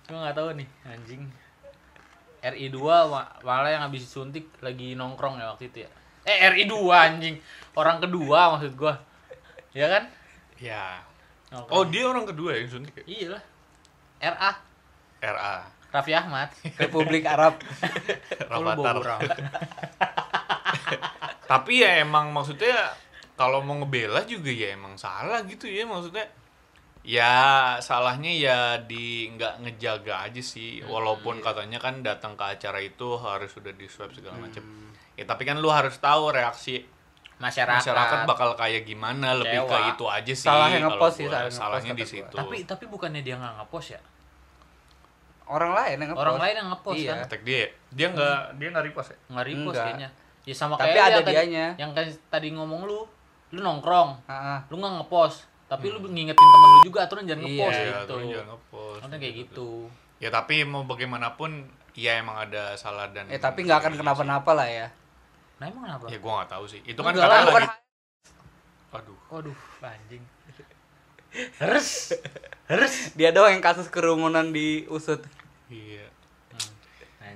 Gua 0.08 0.20
nggak 0.24 0.38
tahu 0.38 0.50
nih, 0.60 0.68
anjing. 0.88 1.24
RI 2.38 2.68
2 2.70 3.44
malah 3.44 3.70
yang 3.74 3.84
habis 3.84 4.08
suntik 4.08 4.48
lagi 4.64 4.94
nongkrong 4.94 5.42
ya 5.42 5.52
waktu 5.52 5.74
itu 5.74 5.84
ya. 5.84 5.90
Eh 6.24 6.48
RI 6.54 6.70
2 6.70 6.80
anjing. 6.92 7.36
Orang 7.76 8.00
kedua 8.00 8.56
maksud 8.56 8.78
gua. 8.78 8.96
Ya 9.76 9.92
kan? 9.92 10.04
ya 10.58 11.06
Nongkrong. 11.54 11.78
oh 11.78 11.84
dia 11.86 12.04
orang 12.10 12.26
kedua 12.26 12.58
yang 12.58 12.68
suntik 12.68 12.94
ya? 13.02 13.06
Iya 13.06 13.28
lah. 13.38 13.44
RA 14.18 14.52
RA 15.22 15.56
Raffi 15.88 16.12
Ahmad. 16.12 16.52
Republik 16.76 17.24
Arab. 17.24 17.64
Orang. 18.52 19.24
tapi 21.52 21.80
ya 21.80 22.04
emang 22.04 22.36
maksudnya 22.36 22.92
kalau 23.38 23.62
mau 23.62 23.78
ngebela 23.78 24.26
juga 24.26 24.50
ya 24.50 24.74
emang 24.74 24.98
salah 24.98 25.46
gitu 25.46 25.66
ya 25.66 25.86
maksudnya 25.86 26.26
ya 27.02 27.34
salahnya 27.80 28.32
ya 28.34 28.58
di 28.82 29.32
nggak 29.32 29.62
ngejaga 29.62 30.26
aja 30.26 30.42
sih 30.44 30.82
Hmm, 30.82 30.90
walaupun 30.90 31.40
iya. 31.40 31.44
katanya 31.46 31.78
kan 31.78 32.02
datang 32.02 32.34
ke 32.34 32.44
acara 32.44 32.82
itu 32.82 33.16
harus 33.16 33.48
sudah 33.48 33.72
di 33.72 33.86
swab 33.86 34.12
segala 34.12 34.36
macam 34.38 34.60
Hmm. 34.60 34.92
ya 35.14 35.24
tapi 35.24 35.46
kan 35.46 35.56
lu 35.56 35.70
harus 35.70 35.96
tahu 35.98 36.30
reaksi 36.30 36.84
Masyarakat. 37.38 37.80
masyarakat 37.80 38.20
bakal 38.26 38.58
kayak 38.58 38.82
gimana 38.84 39.38
lebih 39.38 39.64
ke 39.64 39.78
itu 39.88 40.04
aja 40.04 40.34
sih 40.34 40.42
Salah 40.44 40.68
yang 40.68 40.84
kalau 40.84 40.98
ngepost 40.98 41.16
sih, 41.16 41.26
salah 41.30 41.54
salahnya 41.54 41.94
di 41.94 42.02
situ 42.04 42.34
Tapi 42.34 42.66
tapi 42.66 42.84
bukannya 42.88 43.22
dia 43.22 43.38
nggak 43.38 43.62
ngepost 43.62 43.94
ya? 43.94 44.02
Orang 45.48 45.72
lain 45.72 45.96
yang 45.96 46.10
ngepost. 46.12 46.24
Orang 46.26 46.38
lain 46.42 46.56
yang 46.58 46.68
ngepost 46.68 46.98
Iya. 46.98 47.12
kan? 47.14 47.18
Attack 47.24 47.42
dia 47.46 47.62
dia 47.88 48.08
nggak 48.10 48.40
dia 48.58 48.68
nggak 48.68 48.86
repost 48.86 49.10
ya 49.14 49.18
Nggak 49.32 49.46
repost 49.48 49.78
kayaknya. 49.80 50.10
Ya 50.44 50.54
sama 50.54 50.74
Tapi 50.76 50.90
kayak 50.90 51.06
ada 51.08 51.20
dianya. 51.24 51.66
Yang 51.78 51.92
tadi 52.28 52.48
ngomong 52.52 52.82
lu, 52.84 53.00
lu 53.50 53.60
nongkrong, 53.60 54.10
Heeh. 54.28 54.58
lu 54.68 54.76
nggak 54.76 54.94
ngepost, 55.00 55.38
tapi 55.66 55.88
lu 55.88 56.00
ngingetin 56.02 56.36
temen 56.44 56.70
lu 56.70 56.80
juga 56.84 57.00
aturan 57.04 57.24
jangan 57.24 57.44
Iya, 57.44 57.50
ngepost 57.50 57.72
Hmm. 57.72 57.88
Iya, 57.88 57.98
gitu. 57.98 58.16
jangan 58.28 58.48
ngepost. 58.50 59.00
Aturan 59.00 59.20
kayak 59.20 59.36
gitu. 59.38 59.70
Ya 60.18 60.30
tapi 60.30 60.56
mau 60.64 60.84
bagaimanapun 60.84 61.52
ya 61.94 62.18
emang 62.18 62.38
ada 62.38 62.74
salah 62.74 63.08
dan 63.10 63.30
Eh 63.30 63.38
tapi 63.38 63.64
nggak 63.64 63.80
akan 63.80 63.94
kenapa-napa 63.96 64.52
lah 64.52 64.66
ya. 64.66 64.88
Nah 65.58 65.66
emang 65.66 65.86
kenapa? 65.86 66.06
Ya 66.10 66.18
gua 66.18 66.42
nggak 66.42 66.52
tahu 66.54 66.66
sih. 66.68 66.82
Itu 66.84 67.00
kan 67.00 67.14
bukan 67.14 67.26
lagi. 67.26 67.70
Aduh. 68.90 69.18
Waduh, 69.30 69.58
anjing. 69.80 70.24
Harus, 71.62 72.16
harus. 72.66 73.14
dia 73.14 73.30
doang 73.30 73.52
yang 73.52 73.62
kasus 73.62 73.86
kerumunan 73.88 74.50
diusut 74.50 75.22
Iya. 75.68 76.08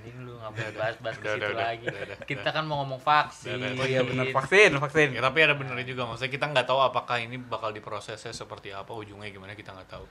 Anjing 0.02 0.18
lu 0.26 0.34
nggak 0.34 0.52
boleh 0.58 0.74
bahas-bahas 0.74 1.18
ke 1.22 1.28
Udah, 1.30 1.36
situ 1.38 1.54
lagi. 1.54 1.86
Kita 2.26 2.50
kan 2.50 2.66
mau 2.66 2.82
ngomong 2.82 2.98
vaksin. 2.98 3.78
Oh 3.78 3.86
iya 3.86 4.02
benar 4.02 4.34
vaksin 4.34 4.74
vaksin 4.82 5.14
Ya, 5.14 5.22
tapi 5.22 5.46
ada 5.46 5.54
benernya 5.54 5.86
juga. 5.86 6.10
Maksudnya 6.10 6.34
kita 6.34 6.46
nggak 6.50 6.66
tahu 6.66 6.82
apakah 6.82 7.22
ini 7.22 7.38
bakal 7.38 7.70
diprosesnya 7.70 8.34
seperti 8.34 8.74
apa, 8.74 8.90
ujungnya 8.98 9.30
gimana 9.30 9.54
kita 9.54 9.78
nggak 9.78 9.90
tahu. 9.94 10.06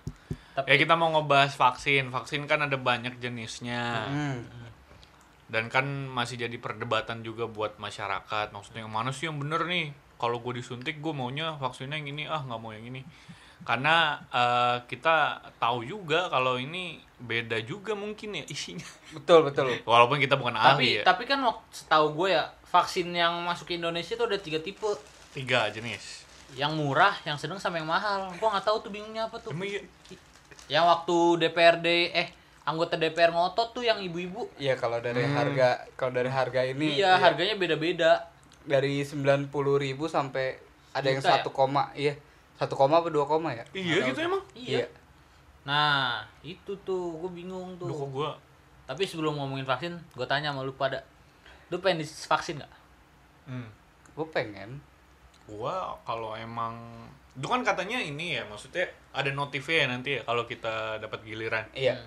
Tapi 0.54 0.66
Ya 0.70 0.74
kita 0.78 0.94
mau 0.94 1.10
ngebahas 1.10 1.58
vaksin. 1.58 2.14
Vaksin 2.14 2.46
kan 2.46 2.62
ada 2.62 2.78
banyak 2.78 3.18
jenisnya. 3.18 4.06
Hmm. 4.06 4.38
Dan 5.50 5.66
kan 5.66 6.06
masih 6.06 6.38
jadi 6.46 6.54
perdebatan 6.62 7.26
juga 7.26 7.50
buat 7.50 7.82
masyarakat. 7.82 8.54
Maksudnya 8.54 8.86
yang 8.86 8.94
mana 8.94 9.10
sih 9.10 9.26
yang 9.26 9.42
bener 9.42 9.66
nih? 9.66 9.90
Kalau 10.14 10.38
gue 10.38 10.62
disuntik, 10.62 11.02
gue 11.02 11.10
maunya 11.10 11.58
vaksinnya 11.58 11.98
yang 11.98 12.14
ini. 12.14 12.30
Ah, 12.30 12.46
nggak 12.46 12.60
mau 12.62 12.70
yang 12.70 12.86
ini. 12.86 13.02
Karena 13.62 13.96
eh, 14.26 14.76
kita 14.84 15.16
tahu 15.56 15.82
juga 15.82 16.26
kalau 16.26 16.56
ini 16.56 16.96
beda 17.16 17.60
juga 17.60 17.92
mungkin 17.92 18.32
ya 18.32 18.44
isinya. 18.46 18.86
betul 19.12 19.44
betul 19.44 19.68
Walaupun 19.88 20.16
kita 20.16 20.34
bukan 20.34 20.52
tapi 20.52 20.66
ahli 20.74 20.90
ya. 20.96 21.02
tapi 21.02 21.24
kan 21.24 21.38
waktu 21.40 21.64
setahu 21.70 22.06
gue 22.14 22.28
ya 22.32 22.44
vaksin 22.66 23.10
yang 23.10 23.36
masuk 23.42 23.66
ke 23.66 23.76
Indonesia 23.76 24.14
tuh 24.14 24.26
ada 24.26 24.36
tiga 24.36 24.58
tipe. 24.58 24.88
Tiga 25.30 25.68
jenis. 25.68 26.24
Yang 26.52 26.72
murah, 26.74 27.14
yang 27.22 27.36
sedang 27.36 27.56
sama 27.56 27.76
yang 27.76 27.86
mahal. 27.86 28.32
Gua 28.34 28.50
nggak 28.50 28.64
tahu 28.64 28.80
tuh 28.80 28.90
bingungnya 28.90 29.26
apa 29.26 29.38
tuh. 29.38 29.50
Emang 29.50 29.68
iya? 29.68 29.82
Yang 30.68 30.84
waktu 30.84 31.16
DPRD 31.40 31.86
eh 32.10 32.28
anggota 32.62 32.94
DPR 32.94 33.30
ngotot 33.30 33.70
tuh 33.72 33.82
yang 33.82 33.98
ibu-ibu. 33.98 34.46
iya 34.56 34.74
kalau 34.74 34.98
dari 34.98 35.20
Hmm. 35.20 35.34
harga 35.34 35.68
kalau 35.92 36.12
dari 36.12 36.26
harga 36.28 36.60
ini 36.64 36.94
iya, 36.96 37.14
harganya 37.16 37.54
beda-beda. 37.54 38.30
dari 38.60 39.00
90.000 39.00 39.50
sampai 40.06 40.58
ada 40.90 41.06
yang 41.06 41.18
Juta 41.18 41.28
ya? 41.28 41.34
satu 41.40 41.50
koma 41.50 41.90
iya 41.92 42.14
satu 42.60 42.76
koma 42.76 43.00
apa 43.00 43.08
dua 43.08 43.24
koma 43.24 43.56
ya 43.56 43.64
Iya 43.72 44.12
gitu 44.12 44.20
emang. 44.20 44.44
Iya. 44.52 44.84
Nah, 45.64 46.20
itu 46.44 46.76
tuh 46.84 47.16
gue 47.24 47.30
bingung 47.32 47.80
tuh. 47.80 47.88
Duh 47.88 48.04
gue 48.12 48.30
Tapi 48.84 49.08
sebelum 49.08 49.40
ngomongin 49.40 49.64
vaksin, 49.64 49.96
gue 50.12 50.26
tanya 50.28 50.52
sama 50.52 50.66
lu 50.66 50.76
pada, 50.76 51.00
lu 51.72 51.80
pengen 51.80 52.04
divaksin 52.04 52.60
nggak? 52.60 52.74
hmm. 53.50 53.68
gue 54.14 54.26
pengen 54.30 54.78
gua 55.50 55.98
kalau 56.06 56.38
emang 56.38 56.78
itu 57.34 57.46
kan 57.46 57.62
katanya 57.66 57.98
ini 57.98 58.38
ya 58.38 58.46
maksudnya 58.46 58.86
ada 59.10 59.30
notifnya 59.34 59.76
ya 59.82 59.86
nanti 59.90 60.10
ya 60.18 60.22
kalau 60.22 60.46
kita 60.46 61.02
dapat 61.02 61.26
giliran 61.26 61.66
iya 61.74 61.98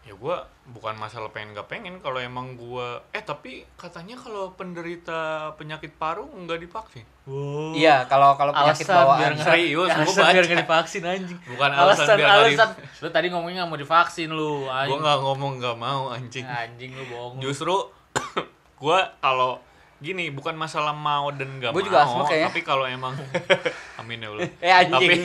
ya 0.00 0.12
gua 0.12 0.42
bukan 0.66 0.94
masalah 0.94 1.28
pengen 1.28 1.52
gak 1.52 1.66
pengen 1.66 1.94
kalau 1.96 2.18
emang 2.18 2.54
gua 2.54 3.04
eh 3.10 3.20
tapi 3.20 3.62
katanya 3.74 4.14
kalau 4.14 4.50
penderita 4.50 5.20
penyakit 5.54 5.92
paru 5.94 6.24
nggak 6.26 6.58
divaksin 6.58 7.04
Wow. 7.22 7.70
iya 7.72 8.02
kalau 8.04 8.34
kalau 8.34 8.50
penyakit 8.50 8.82
Alasan 8.82 8.90
biar 8.90 9.06
bawaan 9.06 9.30
nggak 9.30 9.46
Serius, 9.46 9.86
gua 9.86 9.94
alasan 9.94 10.08
biar 10.16 10.34
baca. 10.34 10.48
nggak 10.48 10.60
divaksin 10.60 11.02
anjing. 11.04 11.38
Bukan 11.46 11.70
alasan 11.70 11.84
alasan 11.84 12.08
biar 12.10 12.26
nggak 12.26 12.38
alasan. 12.42 12.68
Lu 12.96 13.08
tadi 13.08 13.26
ngomongnya 13.28 13.56
nggak 13.60 13.70
mau 13.70 13.78
divaksin 13.78 14.28
lu. 14.30 14.52
gua 14.60 14.74
Anjing. 14.80 14.98
nggak 14.98 15.18
ngomong 15.20 15.52
nggak 15.56 15.76
mau 15.78 16.02
anjing 16.10 16.44
Anjing 16.44 16.90
lu 16.92 17.04
bohong. 17.06 17.38
justru 17.38 17.74
gua 18.76 18.98
kalau 19.18 19.60
gini 19.98 20.32
bukan 20.32 20.56
masalah 20.56 20.90
mau 20.90 21.28
dan 21.30 21.60
gak 21.60 21.70
Gua 21.70 21.76
mau 21.76 21.84
juga 21.84 21.98
asma 22.02 22.22
kayaknya. 22.24 22.48
tapi 22.48 22.60
kalau 22.62 22.84
emang 22.84 23.14
amin 24.00 24.18
ya 24.18 24.28
Allah 24.28 24.48
Eh, 24.58 24.72
anjing. 24.72 24.90
tapi 24.90 25.16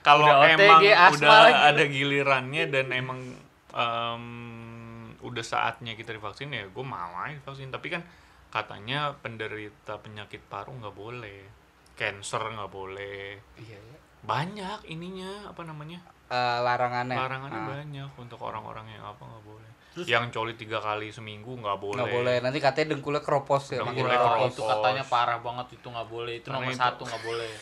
kalau 0.00 0.26
emang 0.40 0.80
OTG, 0.80 0.86
udah 1.18 1.38
lagi. 1.42 1.60
ada 1.68 1.82
gilirannya 1.84 2.64
dan 2.68 2.86
emang 2.88 3.18
em, 3.74 4.24
udah 5.18 5.42
saatnya 5.42 5.92
kita 5.92 6.10
divaksin 6.10 6.48
ya 6.48 6.64
gue 6.64 6.84
mau 6.84 7.12
aja 7.16 7.34
divaksin. 7.34 7.68
Tapi 7.68 7.90
kan 7.90 8.02
katanya 8.48 9.10
penderita 9.16 9.98
penyakit 9.98 10.40
paru 10.44 10.70
nggak 10.72 10.94
boleh. 10.94 11.42
Cancer 11.92 12.38
nggak 12.40 12.70
boleh. 12.70 13.38
Iya 13.56 13.76
iya. 13.76 13.98
banyak 14.24 14.88
ininya 14.88 15.52
apa 15.52 15.62
namanya? 15.62 16.00
Eh, 16.26 16.58
larangannya. 16.58 17.12
Larangannya 17.12 17.60
Ah, 17.60 17.68
banyak 17.76 18.10
untuk 18.16 18.40
orang-orang 18.40 18.88
yang 18.88 19.04
apa 19.04 19.20
nggak 19.20 19.44
boleh. 19.44 19.70
Yang 20.00 20.32
coli 20.32 20.54
tiga 20.54 20.80
kali 20.80 21.12
seminggu 21.12 21.54
nggak 21.54 21.76
boleh. 21.76 22.00
Nggak 22.00 22.14
boleh. 22.14 22.36
Nanti 22.40 22.58
katanya 22.58 22.96
dengkulnya 22.96 23.20
keropos 23.20 23.68
ya 23.68 23.84
makin 23.84 24.00
Dengkulnya 24.00 24.18
keropos. 24.18 24.50
itu 24.50 24.62
katanya 24.64 25.04
parah 25.04 25.38
banget 25.38 25.66
itu 25.72 25.86
nggak 25.86 26.08
boleh. 26.08 26.34
Itu 26.38 26.48
Karena 26.48 26.58
nomor 26.58 26.72
itu- 26.72 26.82
satu 26.82 27.02
nggak 27.04 27.22
boleh. 27.22 27.52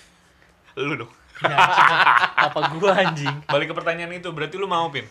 lu 0.87 0.95
dong. 0.97 1.13
Apa 2.39 2.59
gua 2.73 2.91
anjing? 2.95 3.37
balik 3.45 3.67
ke 3.67 3.75
pertanyaan 3.75 4.13
itu 4.13 4.29
berarti 4.31 4.55
lu 4.55 4.65
mau 4.65 4.87
pin 4.89 5.05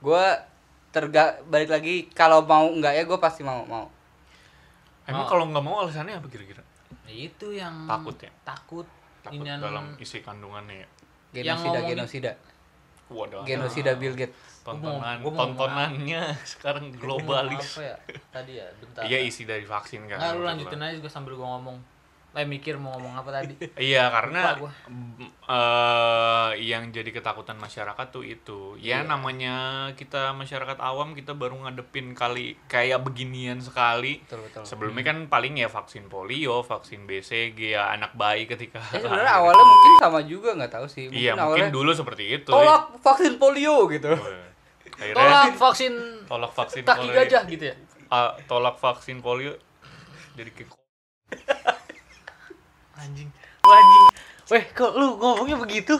gue 0.00 0.24
terga 0.90 1.22
balik 1.44 1.68
lagi 1.68 1.94
kalau 2.10 2.42
mau 2.42 2.66
nggak 2.66 2.92
ya 2.92 3.02
gue 3.04 3.18
pasti 3.18 3.40
mau 3.40 3.62
mau 3.62 3.86
emang 5.04 5.22
Oh. 5.22 5.28
kalau 5.28 5.44
nggak 5.46 5.60
mau 5.60 5.76
alasannya 5.80 6.14
apa 6.14 6.26
kira-kira 6.26 6.62
Itu 7.06 7.50
yang 7.50 7.84
Takut 7.84 8.14
ya? 8.16 8.30
Takut. 8.44 8.86
takut 9.20 9.36
Inian- 9.36 9.58
dalam 9.58 9.94
isi 9.96 10.18
kandungannya 10.18 10.80
ya 10.80 10.88
Yang 11.32 11.44
genosida 11.58 11.68
ngomongin- 11.70 11.90
genosida 11.90 12.32
waduh 13.08 13.42
genosida 13.42 13.92
Bill 13.94 14.14
Gates 14.14 14.38
tontonan 14.62 15.18
Gua 15.18 15.28
mau- 15.28 15.38
tontonannya 15.44 16.22
sekarang 16.44 16.90
globalis 16.92 17.76
Apa 17.76 17.82
ya? 17.84 17.96
Tadi 18.30 18.52
ya, 18.54 18.66
bentar. 18.72 19.02
iya 19.04 19.18
isi 19.20 19.42
dari 19.42 19.62
vaksin 19.64 20.06
kan 20.06 20.16
Nggak, 20.16 20.32
lu 20.32 20.42
lanjutin 20.44 20.78
aja 20.80 20.94
juga 20.94 21.08
sambil 21.08 21.34
gua 21.34 21.58
ngomong. 21.58 21.78
Eh 22.30 22.46
mikir 22.46 22.78
mau 22.78 22.94
ngomong 22.94 23.18
apa 23.18 23.30
tadi? 23.32 23.58
iya 23.74 24.06
karena 24.06 24.54
eh, 25.50 26.50
yang 26.62 26.94
jadi 26.94 27.10
ketakutan 27.10 27.58
masyarakat 27.58 28.06
tuh 28.08 28.22
itu 28.22 28.78
ya 28.78 29.02
Iya. 29.02 29.08
namanya 29.08 29.54
kita 29.98 30.30
masyarakat 30.32 30.78
awam 30.78 31.18
kita 31.18 31.34
baru 31.34 31.58
ngadepin 31.58 32.14
kali 32.14 32.54
kayak 32.66 33.02
beginian 33.02 33.58
sekali 33.58 34.22
betul 34.22 34.46
betul 34.46 34.62
sebelumnya 34.62 35.04
kan 35.04 35.26
paling 35.26 35.58
ya 35.58 35.66
vaksin 35.66 36.06
polio 36.06 36.62
vaksin 36.62 37.02
BCG 37.04 37.74
ya 37.74 37.90
anak 37.90 38.14
bayi 38.14 38.46
ketika 38.46 38.78
Eh, 38.94 39.00
sebenarnya 39.02 39.32
awalnya 39.34 39.64
mungkin 39.66 39.92
sama 39.98 40.20
juga 40.22 40.54
nggak 40.54 40.70
tahu 40.70 40.86
sih 40.86 41.10
iya 41.10 41.34
awalnya 41.34 41.66
mungkin 41.66 41.66
dulu 41.74 41.90
seperti 41.90 42.24
itu 42.30 42.50
tolak 42.50 42.94
vaksin 43.02 43.34
polio 43.36 43.90
gitu 43.90 44.14
Akhirnya 45.00 45.16
Tolak 45.16 45.56
vaksin 45.56 45.92
tolak 46.28 46.52
vaksin 46.52 46.84
polio. 46.84 47.16
gajah 47.16 47.42
gitu 47.48 47.64
ya. 47.72 47.74
Ah, 48.06 48.36
tolak 48.44 48.76
vaksin 48.76 49.18
polio 49.18 49.56
jadi 50.36 50.50
Anjing. 53.00 53.28
Wah 53.60 53.76
anjing. 53.76 54.04
Weh, 54.50 54.64
kok 54.68 54.92
lu 54.92 55.14
ngomongnya 55.14 55.56
begitu? 55.56 55.94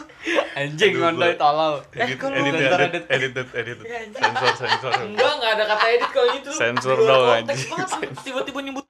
anjing 0.53 0.91
ngondoi 0.93 1.33
gua- 1.33 1.39
tolol 1.39 1.73
edit 1.93 2.15
kok 2.15 2.27
lu 2.27 2.35
edit 2.37 2.53
bentar, 2.53 2.79
edit 2.81 3.03
edit. 3.07 3.07
edit 3.07 3.31
edit 3.31 3.49
edit 3.55 3.77
Ya, 3.81 3.97
anjing. 4.01 4.21
sensor 4.21 4.53
sensor 4.59 4.91
Enggak, 5.01 5.31
enggak 5.33 5.51
ada 5.55 5.63
kata 5.65 5.85
edit 5.89 6.09
kalau 6.11 6.27
gitu. 6.35 6.49
Sensor 6.51 6.97
dong, 6.99 7.23
anjing. 7.31 7.71
Tiba-tiba 8.25 8.59
nyebut. 8.61 8.85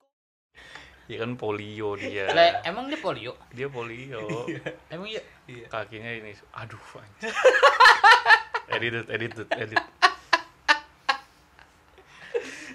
ya 1.05 1.19
kan 1.19 1.35
polio 1.35 1.93
dia 1.93 2.23
Lah, 2.29 2.63
emang 2.63 2.87
dia 2.87 2.95
polio? 2.95 3.35
dia 3.51 3.67
polio 3.67 4.23
Emang 4.93 5.05
iya? 5.05 5.19
kakinya 5.67 6.07
ini 6.09 6.31
aduh 6.51 6.79
anjing. 6.95 7.35
edit 8.71 9.05
edit 9.05 9.31
edit 9.35 9.47
edit 9.51 9.83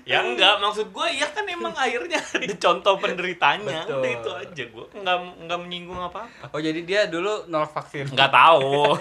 ya 0.06 0.22
enggak 0.22 0.62
maksud 0.62 0.86
gue 0.88 1.06
ya 1.12 1.26
kan 1.28 1.42
emang 1.44 1.74
akhirnya 1.74 2.22
ada 2.32 2.54
contoh 2.56 2.94
penderitanya 2.96 3.82
Betul. 3.82 3.98
udah 3.98 4.10
itu 4.12 4.30
aja 4.32 4.64
gue 4.64 4.84
enggak 4.94 5.16
enggak 5.36 5.58
menyinggung 5.60 5.98
apa 5.98 6.30
apa 6.40 6.54
oh 6.54 6.60
jadi 6.62 6.80
dia 6.80 7.00
dulu 7.06 7.44
nolak 7.46 7.74
vaksin 7.74 8.06
enggak 8.08 8.30
tahu 8.30 8.94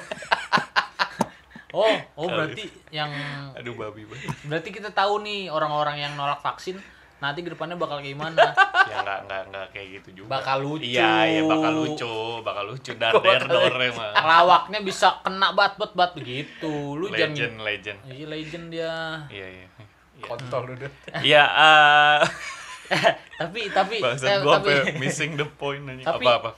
Oh, 1.75 1.91
oh 2.15 2.31
berarti 2.31 2.71
yang 2.87 3.11
aduh 3.51 3.75
babi 3.75 4.07
banget 4.07 4.31
berarti 4.47 4.69
kita 4.71 4.95
tahu 4.95 5.19
nih 5.19 5.51
orang-orang 5.51 5.99
yang 5.99 6.15
nolak 6.15 6.39
vaksin 6.39 6.79
nanti 7.15 7.43
ke 7.43 7.51
depannya 7.51 7.75
bakal 7.75 7.99
kayak 7.99 8.15
gimana? 8.15 8.55
ya 8.87 9.03
enggak 9.03 9.19
enggak 9.27 9.41
enggak 9.43 9.65
kayak 9.71 9.87
gitu 9.99 10.23
juga 10.23 10.39
Bakal 10.39 10.57
lucu. 10.63 10.87
iya 10.87 11.27
iya 11.27 11.41
bakal 11.43 11.71
lucu 11.75 12.15
bakal 12.43 12.63
lucu 12.65 12.91
dar 12.95 13.11
der 13.13 13.43
dor 13.43 13.75
emang 13.75 14.07
Lawaknya 14.15 14.79
bisa 14.79 15.19
kena 15.19 15.51
bat-bat-bat 15.51 16.15
begitu. 16.15 16.71
Lu 16.95 17.11
jangan 17.11 17.35
legend 17.35 17.55
legend 17.59 17.99
Iya 18.07 18.25
legend 18.25 18.65
dia. 18.71 18.93
iya 19.27 19.47
Iya. 19.51 19.67
Kontol 20.17 20.63
udah 20.71 20.91
Iya, 21.21 21.43
eh 21.43 22.19
tapi 23.41 23.67
tapi 23.69 23.95
bangsat 23.97 24.29
eh, 24.29 24.37
gua 24.39 24.59
tapi 24.59 24.71
apa 24.71 24.87
ya? 24.87 24.93
missing 25.01 25.33
the 25.33 25.47
point 25.49 25.83
anjing. 25.83 26.05
Tapi- 26.05 26.23
Apa-apa? 26.23 26.51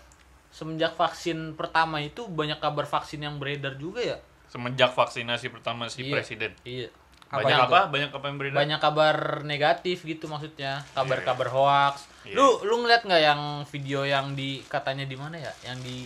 semenjak 0.48 0.98
vaksin 0.98 1.54
pertama 1.54 2.02
itu 2.02 2.26
banyak 2.26 2.58
kabar 2.58 2.84
vaksin 2.84 3.22
yang 3.22 3.38
beredar 3.38 3.78
juga 3.78 4.02
ya? 4.02 4.18
Semenjak 4.48 4.90
vaksinasi 4.92 5.50
pertama 5.50 5.86
si 5.86 6.02
Iya. 6.02 6.12
presiden. 6.12 6.52
Iya. 6.64 6.90
Apa 7.28 7.44
Banyak 7.44 7.60
itu? 7.60 7.68
apa? 7.68 7.80
Banyak 7.88 8.10
apa 8.10 8.26
yang 8.26 8.38
beredar? 8.38 8.58
Banyak 8.58 8.80
kabar 8.80 9.16
negatif 9.44 10.02
gitu 10.02 10.26
maksudnya, 10.26 10.82
kabar-kabar 10.92 11.48
hoax. 11.48 12.08
Iya. 12.24 12.34
Lu 12.34 12.48
lu 12.64 12.82
ngeliat 12.82 13.04
nggak 13.04 13.22
yang 13.22 13.42
video 13.68 14.02
yang 14.02 14.34
di 14.34 14.64
katanya 14.66 15.04
di 15.04 15.14
mana 15.14 15.38
ya? 15.38 15.54
Yang 15.64 15.78
di 15.84 15.98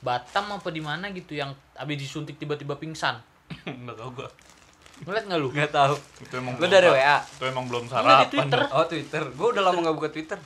Batam 0.00 0.52
apa 0.52 0.68
di 0.68 0.80
mana 0.80 1.08
gitu 1.10 1.32
yang 1.32 1.48
abis 1.74 1.96
disuntik 1.98 2.36
tiba-tiba 2.36 2.74
pingsan. 2.74 3.20
Enggak 3.64 3.96
tahu 3.96 4.10
gua. 4.16 4.28
Ngeliat 4.96 5.24
nggak 5.24 5.40
lu? 5.40 5.48
nggak 5.50 5.70
tahu 5.70 5.94
Itu 6.20 6.34
emang 6.36 6.54
lu 6.54 6.66
dari 6.66 6.86
WA 6.86 7.18
Itu 7.18 7.44
emang 7.44 7.64
belum 7.66 7.84
Enggak 7.84 7.98
di 7.98 8.06
sarapan. 8.06 8.28
Twitter. 8.30 8.60
oh 8.70 8.84
Twitter 8.86 9.22
gue 9.28 9.48
udah 9.50 9.62
lama 9.62 9.78
nggak 9.80 9.96
buka 9.96 10.08
Twitter 10.08 10.38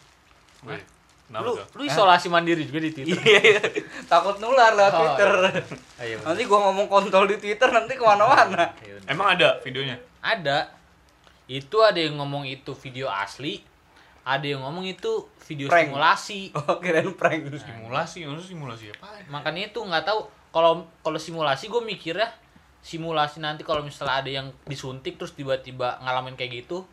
Wih, 0.61 0.83
Lu 1.31 1.53
lu 1.53 1.83
isolasi 1.83 2.27
mandiri 2.27 2.65
juga 2.65 2.81
di 2.81 2.91
Twitter. 2.91 3.21
iya 3.21 3.41
iya 3.41 3.61
takut 4.05 4.37
nular 4.39 4.73
lewat 4.73 4.91
Oh, 4.91 4.99
Twitter 4.99 5.31
Ayo. 6.01 6.17
nanti 6.23 6.43
gua 6.43 6.59
ngomong 6.65 6.87
kontol 6.87 7.25
di 7.27 7.37
Twitter 7.37 7.69
nanti 7.69 7.93
ke 7.93 8.03
mana-mana 8.03 8.73
Emang 9.05 9.29
ada 9.31 9.61
videonya? 9.61 10.01
Ada. 10.19 10.73
Itu 11.47 11.81
ada 11.81 11.97
yang 11.97 12.17
ngomong 12.17 12.45
itu 12.45 12.73
video 12.75 13.09
asli. 13.09 13.61
ada 14.23 14.45
yang 14.45 14.61
ngomong 14.61 14.85
itu 14.85 15.25
video 15.43 15.69
Prank. 15.69 15.89
simulasi 15.89 16.53
Oh, 16.53 16.77
kirain 16.79 17.13
prank. 17.13 17.49
Simulasi, 17.51 18.25
maksudnya 18.25 18.45
simulasi 18.47 18.85
apa? 18.91 19.09
makanya 19.29 19.69
itu 19.69 19.81
nggak 19.81 20.05
tahu 20.05 20.21
kalau 20.49 20.73
kalau 20.99 21.17
simulasi 21.17 21.65
gue 21.67 21.81
mikirnya 21.83 22.29
simulasi 22.81 23.43
nanti 23.43 23.67
kalau 23.67 23.83
misalnya 23.83 24.23
ada 24.23 24.31
yang 24.31 24.49
disuntik 24.65 25.19
terus 25.19 25.35
tiba-tiba 25.35 25.99
ngalamin 26.03 26.39
kayak 26.39 26.65
gitu 26.65 26.87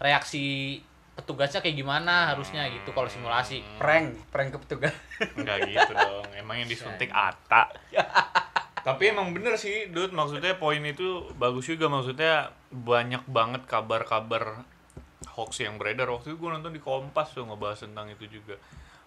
reaksi 0.00 0.78
petugasnya 1.16 1.60
kayak 1.60 1.76
gimana 1.76 2.32
harusnya 2.32 2.64
gitu 2.72 2.96
kalau 2.96 3.08
simulasi 3.10 3.60
Prank, 3.76 4.16
prank 4.32 4.56
ke 4.56 4.58
petugas. 4.64 4.94
Enggak 5.36 5.68
gitu 5.68 5.92
dong. 5.92 6.24
Emang 6.32 6.56
yang 6.64 6.68
disuntik 6.70 7.12
Ata. 7.12 7.68
Tapi 8.86 9.12
emang 9.12 9.36
bener 9.36 9.60
sih, 9.60 9.92
Dut. 9.92 10.16
Maksudnya 10.16 10.56
poin 10.56 10.80
itu 10.80 11.28
bagus 11.36 11.68
juga. 11.68 11.92
Maksudnya 11.92 12.56
banyak 12.72 13.28
banget 13.28 13.68
kabar-kabar 13.68 14.64
hoax 15.36 15.60
yang 15.60 15.76
beredar. 15.76 16.08
Waktu 16.08 16.32
itu 16.32 16.40
gue 16.40 16.50
nonton 16.56 16.72
di 16.72 16.80
Kompas 16.80 17.36
tuh 17.36 17.44
ngebahas 17.44 17.84
tentang 17.84 18.08
itu 18.08 18.24
juga. 18.40 18.56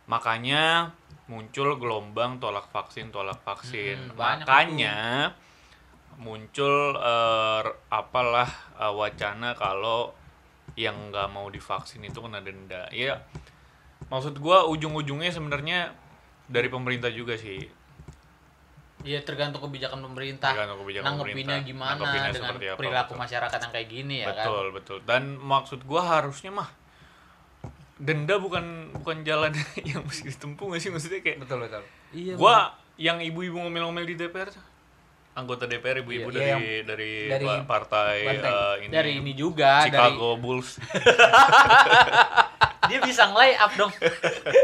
Makanya 0.05 0.93
muncul 1.25 1.81
gelombang 1.81 2.37
tolak 2.37 2.69
vaksin, 2.69 3.09
tolak 3.09 3.41
vaksin. 3.41 4.13
Hmm, 4.13 4.45
Makanya 4.45 5.33
muncul 6.23 6.95
eh, 6.95 7.61
apalah 7.89 8.47
eh, 8.79 8.89
wacana 8.89 9.53
kalau 9.53 10.15
yang 10.73 11.11
nggak 11.11 11.27
mau 11.29 11.47
divaksin 11.47 12.01
itu 12.01 12.17
kena 12.17 12.39
denda. 12.39 12.89
Ya, 12.89 13.21
maksud 14.07 14.39
gua 14.39 14.65
ujung-ujungnya 14.65 15.29
sebenarnya 15.29 15.93
dari 16.47 16.67
pemerintah 16.67 17.07
juga 17.07 17.35
sih 17.35 17.61
Iya 19.03 19.19
tergantung 19.19 19.59
kebijakan 19.59 19.99
pemerintah 19.99 20.55
Tergantung 20.55 20.79
kebijakan 20.79 21.05
nanggepinnya 21.11 21.59
pemerintah. 21.59 21.67
gimana 21.67 21.91
Nanggepinnya 21.93 22.31
dengan 22.31 22.53
apa, 22.55 22.77
perilaku 22.79 23.11
betul. 23.11 23.19
masyarakat 23.19 23.59
yang 23.59 23.73
kayak 23.75 23.89
gini 23.91 24.15
ya 24.15 24.25
kan 24.25 24.35
betul 24.39 24.65
betul 24.71 24.97
dan 25.03 25.23
maksud 25.35 25.79
gua 25.83 26.01
harusnya 26.07 26.51
mah 26.51 26.69
denda 27.99 28.35
bukan 28.39 28.65
bukan 28.95 29.23
jalan 29.23 29.51
yang 29.89 30.03
mesti 30.03 30.31
ditempuh 30.31 30.65
nggak 30.65 30.81
sih 30.81 30.89
maksudnya 30.89 31.19
kayak 31.19 31.37
Betul, 31.39 31.59
betul. 31.61 31.83
iya 32.11 32.33
gua 32.35 32.71
yang 32.95 33.19
ibu-ibu 33.19 33.59
ngomel-ngomel 33.59 34.07
di 34.07 34.15
DPR 34.15 34.47
anggota 35.33 35.65
DPR 35.65 35.97
ibu-ibu 35.99 36.29
Iya, 36.29 36.35
dari, 36.35 36.47
yang 36.47 36.61
dari 36.85 37.13
dari 37.27 37.45
pa- 37.47 37.65
partai 37.67 38.15
Banteng. 38.23 38.53
eh, 38.53 38.73
ini, 38.79 38.91
dari 38.91 39.11
ini 39.17 39.31
juga 39.33 39.81
Chicago 39.83 40.37
Bulls. 40.37 40.77
Dari 40.77 40.93
dia 42.89 42.99
bisa 42.99 43.23
nge 43.27 43.49
up 43.57 43.71
dong. 43.73 43.91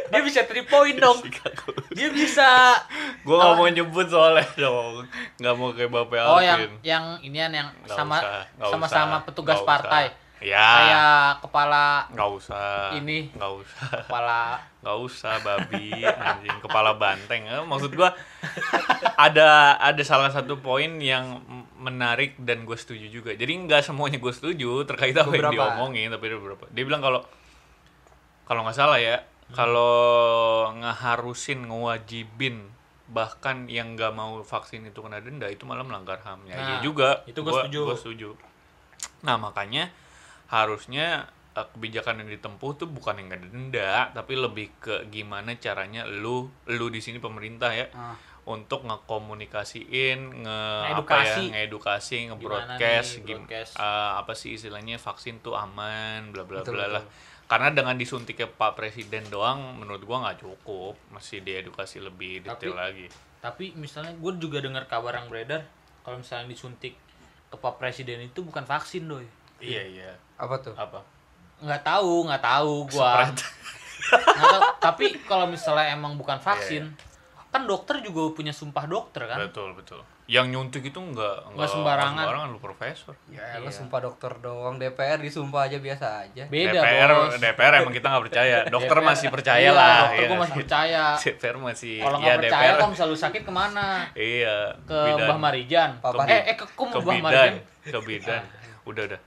Dia 0.09 0.21
bisa 0.21 0.39
three 0.43 0.61
point 0.63 0.93
dong. 0.95 1.17
Chicago 1.19 1.71
dia 1.89 2.09
bisa 2.09 2.77
gua 3.23 3.35
nggak 3.39 3.53
mau 3.55 3.67
nyebut 3.67 4.07
soalnya 4.07 4.45
dong. 4.55 5.07
Nggak 5.37 5.53
mau 5.55 5.69
kayak 5.71 5.89
bapak 5.89 6.19
oh 6.21 6.39
yang 6.39 6.59
Alvin. 6.59 6.71
yang 6.83 7.05
inian 7.21 7.51
yang 7.51 7.67
Nggak 7.79 7.95
sama 7.95 8.17
usah, 8.17 8.43
sama-sama 8.61 9.15
usah, 9.15 9.25
petugas 9.25 9.57
nggak 9.57 9.67
partai. 9.67 10.05
usah. 10.05 10.27
Ya. 10.41 10.67
Kayak 10.73 11.23
kepala 11.41 11.83
nggak 12.09 12.29
usah. 12.31 12.95
Ini. 12.95 13.19
nggak 13.31 13.53
usah. 13.55 13.81
Kepala 14.03 14.39
nggak 14.81 14.97
usah 15.01 15.33
babi 15.39 15.85
anjing. 15.99 16.57
Kepala 16.59 16.91
banteng 16.93 17.43
Eh, 17.45 17.61
maksud 17.61 17.91
gua 17.91 18.15
ada 19.15 19.49
ada 19.75 20.01
salah 20.01 20.29
satu 20.29 20.57
poin 20.57 20.89
yang 20.97 21.43
menarik 21.75 22.35
dan 22.37 22.63
gue 22.63 22.75
setuju 22.75 23.07
juga. 23.09 23.31
Jadi 23.31 23.51
nggak 23.61 23.81
semuanya 23.81 24.17
gue 24.17 24.31
setuju 24.31 24.83
terkait 24.83 25.13
apa 25.13 25.27
yang 25.29 25.47
Beberapa. 25.47 25.75
diomongin 25.75 26.07
tapi 26.09 26.23
ada 26.25 26.37
beberapa. 26.37 26.63
Dia 26.69 26.83
bilang 26.83 26.99
kalau 26.99 27.21
kalau 28.43 28.63
nggak 28.63 28.75
salah 28.75 28.97
ya 28.97 29.17
Hmm. 29.49 29.57
kalau 29.57 29.97
ngeharusin 30.75 31.65
ngewajibin 31.65 32.69
bahkan 33.09 33.65
yang 33.65 33.97
nggak 33.97 34.13
mau 34.13 34.37
vaksin 34.39 34.85
itu 34.85 35.01
kena 35.01 35.17
denda 35.17 35.49
itu 35.49 35.65
malah 35.65 35.81
melanggar 35.81 36.21
ham 36.21 36.45
ya 36.45 36.53
iya 36.53 36.77
Nah, 36.77 36.81
juga. 36.81 37.25
itu 37.25 37.41
gua 37.41 37.65
setuju. 37.65 37.79
gua 37.83 37.97
setuju. 37.97 38.29
Nah 39.19 39.35
makanya 39.35 39.89
harusnya 40.49 41.25
eh, 41.51 41.67
kebijakan 41.67 42.21
yang 42.21 42.29
ditempuh 42.31 42.71
tuh 42.75 42.87
bukan 42.87 43.17
yang 43.17 43.29
ada 43.31 43.45
denda 43.45 43.93
tapi 44.11 44.33
lebih 44.35 44.69
ke 44.77 45.07
gimana 45.07 45.53
caranya 45.55 46.03
lu 46.03 46.37
lu 46.67 46.85
di 46.87 46.99
sini 46.99 47.17
pemerintah 47.17 47.71
ya 47.71 47.87
Ah. 47.91 48.13
untuk 48.45 48.81
ngekomunikasiin 48.83 50.19
nge 50.41 50.59
apa 50.91 51.15
ya 51.19 51.35
Ngedukasi. 51.55 52.15
ngebroadcast 52.27 53.11
nih, 53.15 53.23
gim- 53.23 53.45
eh, 53.47 53.65
apa 54.15 54.33
sih 54.33 54.53
istilahnya 54.53 54.97
vaksin 54.97 55.39
tuh 55.39 55.53
aman 55.53 56.29
bla 56.29 56.43
bla 56.43 56.59
Betul, 56.59 56.75
bla 56.75 56.85
betul. 56.85 56.95
lah 56.95 57.03
karena 57.45 57.69
dengan 57.71 57.95
disuntiknya 57.95 58.45
Pak 58.47 58.73
Presiden 58.75 59.25
doang 59.27 59.57
menurut 59.75 60.01
gua 60.03 60.21
nggak 60.23 60.37
cukup 60.39 60.93
masih 61.09 61.41
diedukasi 61.41 61.97
lebih 61.99 62.41
detail 62.43 62.55
Tapi- 62.71 62.73
lagi 62.75 63.07
tapi 63.39 63.65
misalnya 63.73 64.11
gue 64.13 64.35
juga 64.35 64.59
dengar 64.59 64.83
kabar 64.85 65.15
yang 65.15 65.27
beredar 65.27 65.63
kalau 66.01 66.19
misalnya 66.19 66.45
disuntik 66.45 66.91
ke 67.45 67.55
pak 67.55 67.79
presiden 67.79 68.19
itu 68.21 68.41
bukan 68.41 68.61
vaksin 68.61 69.07
doy 69.07 69.23
iya 69.59 69.79
iya 69.81 70.11
Apa 70.39 70.55
tuh? 70.57 70.73
apa 70.73 70.99
nggak 71.59 71.83
tahu 71.83 72.13
nggak 72.25 72.39
tahu 72.41 72.73
Spread. 72.87 73.35
nggak 74.09 74.47
tahu 74.49 74.61
tapi 74.79 75.05
kalau 75.21 75.45
misalnya 75.45 75.91
emang 75.91 76.15
bukan 76.15 76.37
vaksin 76.37 76.87
Iya, 76.87 77.51
kan 77.51 77.65
dokter 77.65 77.99
juga 77.99 78.31
punya 78.31 78.49
sumpah 78.51 78.85
dokter 78.85 79.25
kan 79.25 79.37
betul 79.41 79.73
betul 79.73 79.99
yang 80.23 80.45
nyuntik 80.47 80.85
itu 80.85 80.95
nggak 80.95 81.51
Nggak 81.51 81.67
sembarangan. 81.67 82.21
sembarangan 82.21 82.47
lu 82.47 82.59
profesor 82.59 83.11
Ya, 83.27 83.41
Iya. 83.51 83.59
lu 83.59 83.71
sumpah 83.73 83.99
dokter 83.99 84.29
doang. 84.37 84.77
DPR 84.77 85.17
disumpah 85.17 85.65
aja 85.65 85.77
biasa 85.77 86.05
aja. 86.21 86.43
beda 86.45 86.79
DPR 86.79 87.09
bos 87.11 87.33
DPR 87.35 87.73
emang 87.75 87.91
kita 87.91 88.07
nggak 88.07 88.23
percaya 88.23 88.57
dokter 88.71 88.95
DPR 88.95 89.09
masih 89.09 89.27
percaya 89.27 89.59
iya, 89.59 89.71
lah 89.73 89.89
dokter 89.99 90.13
iya 90.13 90.23
nggak 90.23 90.39
masih 90.39 90.47
sih? 90.47 90.61
percaya 90.61 91.03
DPR 91.25 91.57
masih 91.59 91.95
kalau 91.97 92.15
ya 92.15 92.21
nggak 92.21 92.37
percaya 92.39 92.61
DPR 92.61 92.75
kalau 92.77 92.89
misalnya 92.93 93.11
lu 93.11 93.19
sakit 93.19 93.41
ke 93.41 93.51
mana 93.51 93.87
iya 94.15 94.57
ke 94.85 94.99
bidan. 95.03 95.25
Mbah 95.25 95.39
Marijan 95.41 95.89
Papa. 95.99 96.21
eh 96.23 96.41
eh 96.45 96.55
ke 96.55 96.65
ke 96.65 96.71
ke 96.71 96.85
Mbah 96.95 97.03
bidan 97.03 97.23
Marijan 97.25 97.53
ke 97.83 97.99
bidan 97.99 98.41
udah 98.89 99.03
udah 99.05 99.19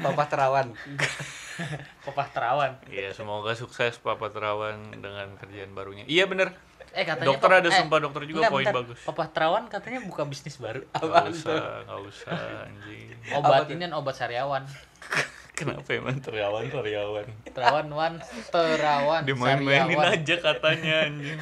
Bapak 0.00 0.26
terawan. 0.28 0.66
Papa 2.06 2.30
Terawan 2.30 2.78
Iya, 2.86 3.10
semoga 3.10 3.50
sukses 3.52 3.98
Papa 3.98 4.30
Terawan 4.30 4.94
dengan 4.94 5.34
kerjaan 5.34 5.74
barunya. 5.74 6.06
Iya 6.06 6.24
bener. 6.24 6.54
eh 6.88 7.04
katanya 7.04 7.28
Dokter 7.28 7.50
Papa- 7.50 7.60
ada 7.60 7.68
eh, 7.68 7.76
sumpah 7.76 7.98
dokter 8.00 8.22
juga 8.24 8.38
enggak, 8.40 8.52
poin 8.54 8.64
bentar. 8.64 8.76
bagus. 8.78 8.98
Papa 9.02 9.24
Terawan 9.28 9.64
katanya 9.66 10.00
buka 10.00 10.22
bisnis 10.22 10.56
baru 10.56 10.86
Gak 10.88 11.28
usah, 11.28 11.84
gak 11.84 12.00
usah 12.00 12.38
anjing. 12.64 13.10
obat 13.34 13.68
ini 13.68 13.82
kan 13.82 13.92
obat 13.92 14.14
sariawan 14.14 14.62
Kenapa 15.58 15.90
emang 15.90 16.22
Terawan 16.22 16.70
Terawan? 16.70 17.26
Terawan 17.50 17.86
wan 17.90 18.14
terawan 18.48 19.22
Dimain-mainin 19.26 19.98
aja 19.98 20.34
katanya 20.38 20.94
anjing. 21.04 21.38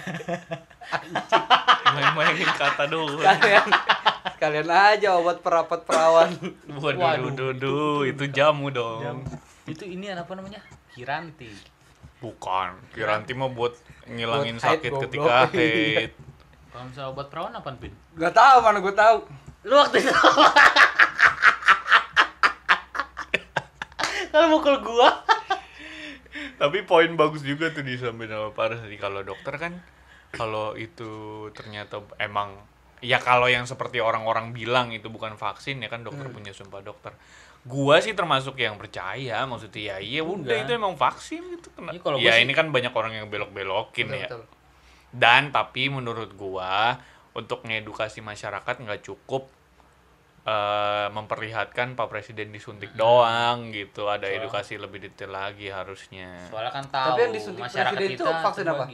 Main-mainin 1.95 2.49
kata 2.49 2.85
doang. 2.89 3.21
Kalian 3.21 3.69
kalian 4.37 4.69
aja 4.69 5.09
obat 5.15 5.41
perapat 5.41 5.85
perawan. 5.85 6.33
Waduh, 6.67 6.97
Waduh, 6.97 7.31
dudu, 7.31 7.77
itu 8.05 8.25
jamu 8.29 8.69
dong. 8.69 9.21
itu 9.67 9.83
ini 9.83 10.09
apa 10.09 10.31
namanya 10.33 10.63
Kiranti 10.95 11.51
Bukan, 12.17 12.79
Kiranti 12.95 13.35
mah 13.35 13.51
buat 13.51 13.75
ngilangin 14.07 14.57
Buat 14.57 14.65
hate, 14.65 14.79
sakit 14.79 14.91
goblok. 14.91 15.03
ketika 15.05 15.33
hate. 15.43 15.69
kalau 16.71 16.85
misalnya 16.87 17.11
obat 17.11 17.27
perawan 17.29 17.51
apa 17.53 17.69
pin 17.75 17.91
Gak 18.15 18.31
tahu 18.31 18.57
mana 18.63 18.79
gue 18.79 18.95
tahu. 18.95 19.17
lu 19.65 19.75
waktu 19.75 19.99
itu 19.99 20.13
kalau 24.37 24.61
mukul 24.61 24.77
gua 24.85 25.25
Tapi 26.61 26.85
poin 26.85 27.09
bagus 27.17 27.41
juga 27.41 27.73
tuh 27.73 27.81
disampaikan 27.81 28.37
sama 28.37 28.51
Paras 28.53 28.85
tadi 28.85 29.01
kalau 29.01 29.25
dokter 29.25 29.57
kan 29.57 29.81
kalau 30.33 30.77
itu 30.77 31.49
ternyata 31.57 32.05
emang 32.21 32.61
ya 33.01 33.17
kalau 33.17 33.49
yang 33.49 33.65
seperti 33.65 34.05
orang-orang 34.05 34.53
bilang 34.53 34.93
itu 34.93 35.09
bukan 35.09 35.41
vaksin 35.41 35.81
ya 35.81 35.89
kan 35.89 36.05
dokter 36.05 36.29
punya 36.29 36.53
sumpah 36.53 36.85
dokter. 36.85 37.17
Gua 37.65 37.99
sih 38.05 38.13
termasuk 38.13 38.61
yang 38.61 38.77
percaya 38.77 39.49
maksudnya 39.49 39.97
ya 39.97 40.21
iya 40.21 40.21
udah 40.21 40.57
itu 40.69 40.77
emang 40.77 40.93
vaksin 41.01 41.41
gitu 41.57 41.73
kena. 41.73 41.97
Iya, 41.97 42.01
kalau 42.05 42.17
ya 42.21 42.37
sih- 42.37 42.45
ini 42.45 42.53
kan 42.53 42.69
banyak 42.69 42.93
orang 42.93 43.17
yang 43.17 43.27
belok-belokin 43.33 44.13
Betul, 44.13 44.21
ya. 44.21 44.29
betul. 44.29 44.43
Dan 45.17 45.43
tapi 45.57 45.89
menurut 45.89 46.37
gua 46.37 47.01
untuk 47.33 47.65
ngedukasi 47.65 48.21
masyarakat 48.21 48.75
nggak 48.81 49.01
cukup 49.09 49.49
eh, 50.47 51.07
memperlihatkan 51.11 51.93
Pak 51.93 52.07
Presiden 52.07 52.49
disuntik 52.49 52.95
doang 52.95 53.69
gitu. 53.69 54.07
Ada 54.07 54.25
Soalnya- 54.25 54.39
edukasi 54.41 54.75
lebih 54.77 55.03
detail 55.03 55.33
lagi 55.33 55.67
harusnya. 55.69 56.39
soalnya 56.47 56.71
kan 56.71 56.85
tahu 56.87 57.09
Tapi 57.09 57.21
yang 57.21 57.33
disuntik 57.33 57.63
masyarakat 57.63 57.93
presiden 57.93 58.15
itu 58.15 58.23
kita 58.23 58.41
vaksin 58.41 58.67
apa? 58.69 58.85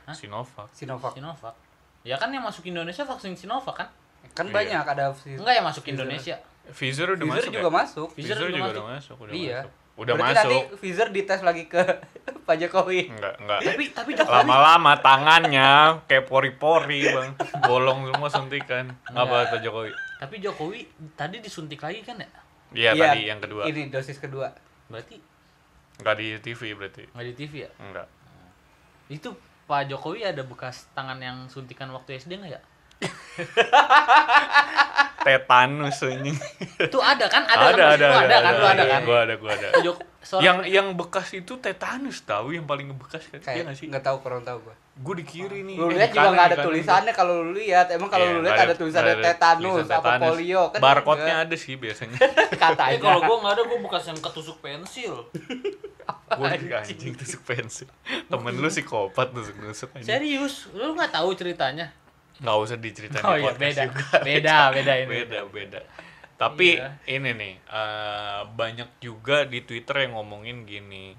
Hah? 0.00 0.14
Sinovac. 0.14 0.68
Sinovac. 0.70 1.12
Sinovac 1.12 1.54
ya 2.00 2.16
kan 2.16 2.30
yang 2.30 2.40
masuk 2.40 2.64
Indonesia 2.64 3.02
vaksin 3.02 3.34
Sinovac 3.34 3.76
kan 3.76 3.88
Kan 4.30 4.46
Iya. 4.46 4.54
banyak 4.54 4.84
ada 4.86 5.04
si- 5.12 5.34
enggak 5.34 5.54
yang 5.54 5.66
masuk 5.66 5.82
Pfizer. 5.82 5.96
Indonesia 5.98 6.36
Pfizer 6.70 7.08
udah 7.08 7.18
Pfizer 7.18 7.34
masuk 7.36 7.50
juga 7.50 7.60
ya? 7.60 7.72
masuk. 7.74 8.08
Pfizer 8.10 8.20
Pfizer 8.30 8.38
juga 8.38 8.52
juga 8.52 8.62
masuk. 8.62 8.76
udah 8.76 8.86
masuk, 8.86 9.16
udah 9.18 9.32
Iya. 9.34 9.58
masuk. 9.58 9.70
Udah 9.92 10.14
Berarti 10.14 10.32
masuk. 10.32 10.44
nanti 10.46 10.76
Pfizer 10.78 11.08
dites 11.10 11.40
lagi 11.42 11.64
ke 11.66 11.82
Pak 12.46 12.56
Jokowi. 12.56 13.00
Enggak, 13.10 13.34
enggak. 13.36 13.60
tapi 13.62 13.84
tapi 13.90 14.10
Jokowi 14.14 14.36
Lama-lama 14.38 14.92
tangannya 14.98 15.70
kayak 16.04 16.24
pori-pori, 16.24 17.00
Bang. 17.06 17.30
Bolong 17.62 18.06
semua 18.06 18.28
suntikan. 18.28 18.84
Apa 19.06 19.18
Enggak. 19.20 19.40
kata 19.46 19.56
Jokowi? 19.60 19.90
Tapi 20.20 20.36
Jokowi 20.38 20.84
tadi 21.16 21.40
disuntik 21.40 21.80
lagi 21.80 22.04
kan 22.04 22.20
ya 22.20 22.28
Iya, 22.70 22.90
Iya, 22.92 23.02
tadi 23.02 23.20
yang 23.26 23.40
kedua. 23.40 23.66
Ini 23.66 23.90
dosis 23.90 24.20
kedua. 24.20 24.46
berarti 24.86 25.16
Enggak 25.98 26.14
di 26.16 26.26
TV 26.38 26.60
berarti. 26.72 27.02
nggak 27.08 27.24
di 27.24 27.34
TV 27.34 27.52
ya 27.64 27.70
Enggak. 27.78 28.06
itu 29.08 29.32
Pak 29.64 29.86
Jokowi 29.86 30.22
ada 30.22 30.42
bekas 30.42 30.86
tangan 30.92 31.18
yang 31.18 31.46
suntikan 31.46 31.90
waktu 31.90 32.14
SD 32.16 32.36
nggak 32.36 32.52
ya 32.52 32.62
tetanus 35.20 36.00
anjing. 36.02 36.36
Itu 36.78 36.98
ada 36.98 37.24
kan? 37.28 37.44
Ada, 37.44 37.64
ada, 37.70 37.76
kan? 37.76 37.92
ada, 37.92 38.06
Lu 38.06 38.16
ada, 38.16 38.36
kan? 38.40 38.52
Lu 38.52 38.66
ada 38.66 38.84
kan? 38.84 39.00
Gua 39.04 39.18
ada, 39.24 39.34
gua 39.36 39.52
ada. 39.52 39.68
Sorot. 40.20 40.44
Yang 40.44 40.56
yang 40.68 40.86
bekas 40.96 41.32
itu 41.32 41.56
tetanus 41.56 42.20
tahu 42.22 42.52
yang 42.52 42.64
paling 42.64 42.92
bekas 42.92 43.24
kan? 43.26 43.36
Iya 43.36 43.44
kayak 43.46 43.62
nggak 43.66 43.76
sih? 43.76 43.86
nggak 43.88 44.04
tahu 44.04 44.16
kurang 44.20 44.44
tahu 44.44 44.60
gua 44.64 44.76
Gue 45.00 45.14
di 45.16 45.24
kiri 45.24 45.60
nih. 45.62 45.74
lu 45.74 45.86
eh, 45.86 45.96
lihat 45.96 46.08
di 46.08 46.14
juga 46.14 46.28
nggak 46.28 46.46
ada 46.46 46.54
kanan. 46.54 46.66
tulisannya 46.68 47.12
kalau 47.12 47.34
lu 47.40 47.52
lihat 47.54 47.86
emang 47.88 48.06
kalau 48.06 48.20
Iya, 48.22 48.34
lu 48.34 48.40
lihat 48.42 48.58
ada 48.60 48.74
tulisannya 48.74 49.14
tetanus 49.18 49.64
tulisan 49.74 49.88
apa 49.90 49.96
tetanus. 49.96 50.22
polio 50.28 50.62
kan 50.68 50.78
Barcode-nya 50.78 51.34
ada 51.40 51.56
sih 51.56 51.74
biasanya. 51.74 52.18
Eh 52.20 52.58
katanya 52.60 52.98
kalau 52.98 53.20
gua 53.22 53.36
nggak 53.40 53.52
ada, 53.54 53.62
gua 53.64 53.78
bekas 53.80 54.04
yang 54.06 54.18
ketusuk 54.18 54.56
pensil. 54.60 55.14
gue 56.30 56.46
anjing 56.46 57.14
tusuk 57.14 57.42
pensil. 57.44 57.88
Temen 58.26 58.52
lu 58.54 58.68
psikopat 58.68 59.30
tusuk-tusuk. 59.30 59.88
Serius, 60.00 60.68
lu 60.70 60.92
nggak 60.92 61.10
tahu 61.10 61.32
ceritanya? 61.32 61.90
Nggak 62.36 62.56
usah 62.58 62.76
diceritain 62.76 63.20
Oh 63.22 63.32
di 63.32 63.40
iya, 63.40 63.46
podcast 63.48 63.60
beda. 63.62 63.82
juga. 63.86 64.04
Beda, 64.28 64.56
beda 64.70 64.92
ini. 64.96 65.08
beda 65.10 65.40
beda 65.46 65.80
tapi 66.36 66.68
Iya. 66.72 66.96
ini 67.06 67.30
nih 67.32 67.54
eh, 67.62 68.40
banyak 68.50 68.96
juga 68.96 69.44
di 69.44 69.60
twitter 69.60 70.08
yang 70.08 70.16
ngomongin 70.16 70.64
gini 70.64 71.12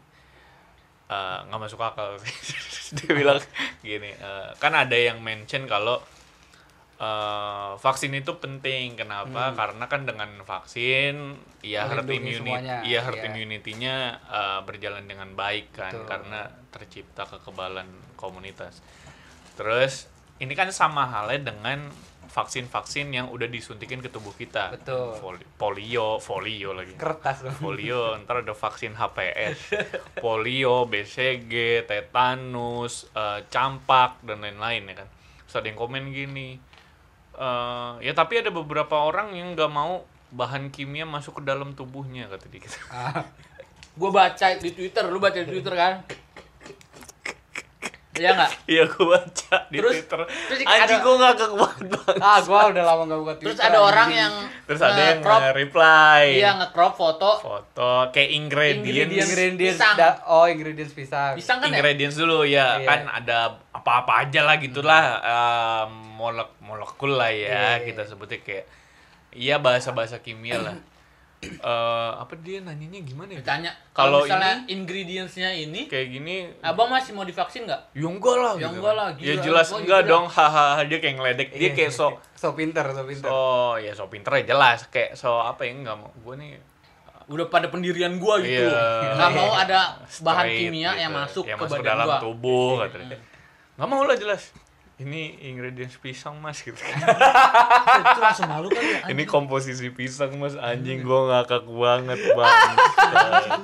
eh, 1.11 1.37
nggak 1.47 1.59
masuk 1.59 1.81
akal. 1.83 2.15
Dia 2.97 3.11
bilang 3.11 3.39
gini 3.83 4.11
eh, 4.15 4.47
kan 4.55 4.71
ada 4.71 4.95
yang 4.95 5.19
mention 5.19 5.67
kalau 5.67 5.99
eh, 6.95 7.71
vaksin 7.75 8.15
itu 8.15 8.39
penting. 8.39 8.95
Kenapa? 8.95 9.51
Karena 9.51 9.85
kan 9.91 10.07
dengan 10.07 10.31
vaksin 10.47 11.35
ya 11.61 11.85
herd 11.85 12.09
immunity 12.09 12.89
ya 12.89 12.99
herd 13.05 13.21
iya. 13.21 13.27
immunity-nya 13.27 13.95
eh, 14.31 14.59
berjalan 14.63 15.03
dengan 15.05 15.35
baik 15.35 15.75
kan 15.75 15.91
Betul. 15.91 16.07
karena 16.07 16.41
tercipta 16.71 17.27
kekebalan 17.27 17.87
komunitas. 18.15 18.79
Terus 19.59 20.07
ini 20.41 20.55
kan 20.55 20.71
sama 20.73 21.05
halnya 21.05 21.53
dengan 21.53 21.91
vaksin-vaksin 22.31 23.11
yang 23.11 23.27
udah 23.27 23.45
disuntikin 23.45 23.99
ke 23.99 24.07
tubuh 24.07 24.31
kita. 24.31 24.71
Betul. 24.71 25.11
Foli- 25.13 25.47
Polio, 25.53 26.15
folio 26.17 26.71
lagi. 26.71 26.95
kertas 26.95 27.43
dong 27.43 27.59
Polio, 27.59 28.15
ntar 28.23 28.41
ada 28.41 28.55
vaksin 28.55 28.95
HPS, 28.95 29.75
polio, 30.17 30.83
BCG, 30.85 31.83
tetanus, 31.85 33.05
eh, 33.11 33.43
campak 33.45 34.23
dan 34.23 34.39
lain-lain 34.39 34.83
ya 34.85 34.95
kan. 34.97 35.07
Terus 35.43 35.55
ada 35.57 35.67
yang 35.67 35.77
komen 35.77 36.09
gini, 36.09 36.55
eh, 37.33 37.91
ya 37.99 38.13
tapi 38.13 38.39
ada 38.39 38.49
beberapa 38.49 38.95
orang 38.97 39.35
yang 39.35 39.51
nggak 39.51 39.67
mau 39.67 40.07
bahan 40.31 40.71
kimia 40.71 41.03
masuk 41.03 41.37
ke 41.37 41.45
dalam 41.45 41.75
tubuhnya 41.75 42.25
kata 42.25 42.47
dia 42.47 42.63
gitu. 42.63 42.79
Ah, 42.87 43.27
Gua 43.91 44.07
baca 44.07 44.47
di 44.55 44.71
Twitter, 44.71 45.03
lu 45.05 45.19
baca 45.19 45.35
di 45.35 45.43
Twitter 45.45 45.75
kan? 45.75 45.99
Iya 48.21 48.29
nggak? 48.31 48.51
Iya 48.71 48.83
gue 48.85 49.05
baca 49.07 49.55
di 49.65 49.75
Terus- 49.75 49.93
Twitter. 49.97 50.19
terus 50.47 50.59
Anjing 50.61 50.85
ada- 50.87 51.01
gue 51.01 51.15
ngakak 51.17 51.51
banget 51.53 51.85
bang. 51.89 52.15
ah 52.21 52.37
gua 52.39 52.59
udah 52.67 52.83
lama 52.83 53.03
gak 53.03 53.19
buka 53.19 53.33
Terus 53.35 53.41
Twitter, 53.51 53.67
ada 53.67 53.79
orang 53.81 54.07
anjing. 54.07 54.21
yang 54.21 54.33
Terus 54.63 54.81
ada 54.81 55.01
yang 55.01 55.19
nge-crop, 55.19 55.41
reply 55.53 56.21
iya 56.31 56.49
nge-crop 56.55 56.93
foto 56.93 57.29
foto 57.39 57.91
kayak 58.09 58.29
ingredients 58.31 58.85
Ingredients. 58.85 59.27
ingredients 59.27 59.77
Pisang. 59.77 59.95
da- 59.95 60.19
oh 60.25 60.45
ingredients 60.45 60.93
pisang 60.93 61.33
pisang 61.33 61.57
kan 61.57 61.67
ya? 61.67 61.73
ingredients 61.73 62.15
dulu 62.15 62.39
ya 62.43 62.77
Iya. 62.77 62.85
kan 62.85 62.99
ada 63.07 63.37
apa-apa 63.71 64.21
aja 64.21 64.41
lah 64.43 64.55
gitulah 64.55 65.03
eh, 65.19 65.83
molek 66.13 66.53
molekul 66.61 67.11
lah 67.11 67.27
ya 67.27 67.81
Iya. 67.81 67.83
kita 67.83 68.05
sebutnya 68.05 68.37
kayak 68.39 68.65
iya 69.31 69.57
bahasa-bahasa 69.57 70.19
kimia 70.19 70.57
lah 70.57 70.75
Eh, 71.41 71.57
apa 72.15 72.37
dia 72.39 72.61
nanyanya 72.61 73.01
gimana 73.01 73.33
ya 73.33 73.41
Ditanya, 73.41 73.71
Kalau 73.91 74.21
kalau 74.21 74.29
misalnya 74.29 74.61
ingredients-nya 74.69 75.49
ini, 75.51 75.89
kayak 75.89 76.13
gini 76.13 76.35
abang 76.61 76.85
masih 76.85 77.11
mau 77.11 77.25
divaksin 77.25 77.65
nggak? 77.65 77.81
ya 77.91 78.05
enggak 78.05 78.37
lah 78.37 78.53
Ya 78.53 78.61
gitu 78.61 78.77
enggak 78.77 78.93
lah, 78.93 79.07
ya 79.17 79.35
jelas 79.41 79.67
Oh, 79.69 79.81
enggak 79.81 80.01
dong 80.05 80.25
hahaha 80.27 80.85
dia 80.85 81.01
kayak 81.01 81.17
ngeledek 81.17 81.49
dia 81.51 81.61
Iya. 81.63 81.71
kayak 81.73 81.91
so 81.91 82.13
so 82.35 82.53
pinter 82.53 82.85
so 82.87 83.01
pinter 83.03 83.25
so 83.25 83.37
ya 83.75 83.91
so 83.91 84.05
pinter 84.05 84.31
ya 84.37 84.45
jelas 84.47 84.85
kayak 84.87 85.13
so 85.13 85.41
apa 85.41 85.65
ya 85.65 85.73
enggak 85.73 85.97
mau 85.97 86.13
gue 86.13 86.35
nih 86.37 86.51
Udah 87.25 87.47
pada 87.47 87.71
pendirian 87.71 88.19
gua 88.19 88.37
gitu. 88.37 88.59
Iya. 88.61 89.15
Nggak 89.15 89.31
mau 89.31 89.51
ada 89.55 89.79
bahan 90.19 90.45
straight 90.45 90.59
kimia 90.61 90.91
gitu. 90.91 90.99
yang 90.99 91.13
masuk 91.15 91.43
yang 91.47 91.55
ke 91.55 91.63
masuk 91.63 91.77
badan 91.79 91.87
dalam 91.87 92.05
gua. 92.05 92.19
tubuh 92.19 92.71
katanya 92.81 93.17
nggak 93.71 93.87
mau 93.87 94.01
lah 94.03 94.13
jelas 94.13 94.41
ini 95.01 95.21
ingredients 95.43 95.97
pisang 95.97 96.37
mas 96.37 96.59
gitu 96.59 96.77
Itu 96.77 98.19
langsung 98.19 98.45
malu 98.47 98.67
kan 98.67 98.79
ya? 98.79 98.99
ini 99.09 99.23
komposisi 99.25 99.89
pisang 99.89 100.37
mas 100.37 100.53
anjing 100.53 101.01
gua 101.01 101.25
ngakak 101.27 101.65
banget 101.65 102.19
bang. 102.31 102.69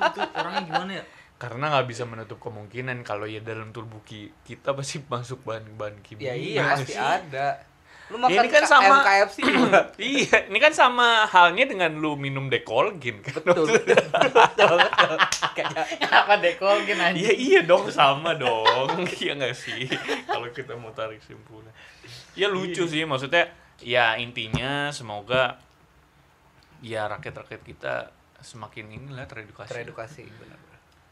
Itu 0.02 0.20
orangnya 0.32 0.62
gimana 0.64 0.92
ya? 0.94 1.04
karena 1.38 1.70
nggak 1.70 1.86
bisa 1.86 2.02
menutup 2.02 2.42
kemungkinan 2.42 2.98
kalau 3.02 3.22
ya 3.22 3.38
dalam 3.38 3.70
tubuh 3.70 4.02
ki- 4.02 4.34
kita 4.42 4.74
pasti 4.74 4.98
masuk 5.00 5.46
bahan-bahan 5.46 6.02
kimia. 6.02 6.30
Ya 6.30 6.34
iya 6.34 6.62
pasti 6.74 6.98
ada 6.98 7.62
lu 8.08 8.16
makan 8.16 8.32
Ya, 8.32 8.40
ini 8.40 8.48
kan 8.48 8.64
sama 8.64 8.94
KFC 9.04 9.38
iya 10.00 10.36
ini 10.48 10.58
kan 10.58 10.72
sama 10.72 11.28
halnya 11.28 11.68
dengan 11.68 11.92
lu 12.00 12.16
minum 12.16 12.48
dekolgin 12.48 13.20
kan? 13.20 13.36
Betul. 13.44 13.68
Betul 13.68 14.00
betul 14.48 14.76
betul. 14.80 15.16
kayak 15.52 15.84
Kenapa 16.00 16.40
dekolgin 16.40 16.96
Iya 16.96 17.06
anjing? 17.12 17.36
iya 17.36 17.60
dong 17.68 17.84
sama 17.92 18.32
dong. 18.34 19.04
Iya 19.20 19.36
nggak 19.36 19.52
sih? 19.52 19.84
Kalau 20.24 20.48
kita 20.50 20.72
mau 20.80 20.90
tarik 20.96 21.20
simpulnya 21.20 21.70
ya 22.32 22.46
lucu 22.46 22.86
sih 22.86 23.02
maksudnya 23.02 23.50
ya 23.82 24.14
intinya 24.16 24.94
semoga 24.94 25.58
ya 26.78 27.10
rakyat-rakyat 27.10 27.62
kita 27.66 27.94
semakin 28.40 28.88
inilah 28.94 29.26
teredukasi. 29.26 29.68
Teredukasi 29.74 30.22
benar 30.24 30.58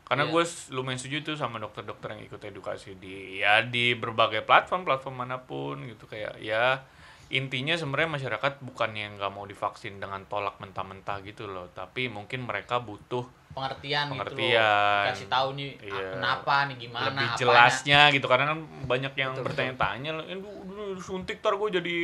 karena 0.06 0.22
Iya. 0.22 0.32
gue 0.32 0.42
lumayan 0.70 0.96
setuju 0.96 1.18
tuh 1.24 1.36
sama 1.36 1.58
dokter-dokter 1.58 2.08
yang 2.10 2.22
ikut 2.22 2.38
edukasi 2.40 2.94
di 2.94 3.14
ya 3.36 3.60
di 3.60 3.92
berbagai 3.92 4.40
platform 4.40 4.82
platform 4.82 5.16
mana 5.18 5.38
pun 5.40 5.82
gitu 5.82 6.06
kayak 6.06 6.38
ya 6.38 6.86
intinya 7.28 7.74
sebenarnya 7.74 8.06
masyarakat 8.12 8.62
bukan 8.62 8.90
yang 8.92 9.18
nggak 9.18 9.28
mau 9.28 9.42
divaksin 9.42 9.98
dengan 9.98 10.22
tolak 10.24 10.56
mentah-mentah 10.56 11.18
gitu 11.20 11.44
loh 11.44 11.66
tapi 11.68 12.06
mungkin 12.06 12.42
mereka 12.42 12.78
butuh 12.78 13.26
Pengertian, 13.48 14.12
Pengertian. 14.12 14.52
gitu. 14.52 15.08
Kasih 15.10 15.28
tahu 15.28 15.48
nih 15.54 15.70
ah, 15.74 15.88
Iya. 15.88 16.08
kenapa 16.12 16.54
nih 16.68 16.76
gimana 16.78 17.08
lebih 17.08 17.24
apanya. 17.24 17.38
jelasnya 17.40 18.00
gitu 18.12 18.26
karena 18.26 18.44
kan 18.46 18.58
banyak 18.84 19.12
yang 19.16 19.32
bertanya-tanya 19.34 20.10
"Eh, 20.22 20.38
suntik 20.98 21.40
tar 21.40 21.56
gue 21.56 21.68
jadi 21.72 21.96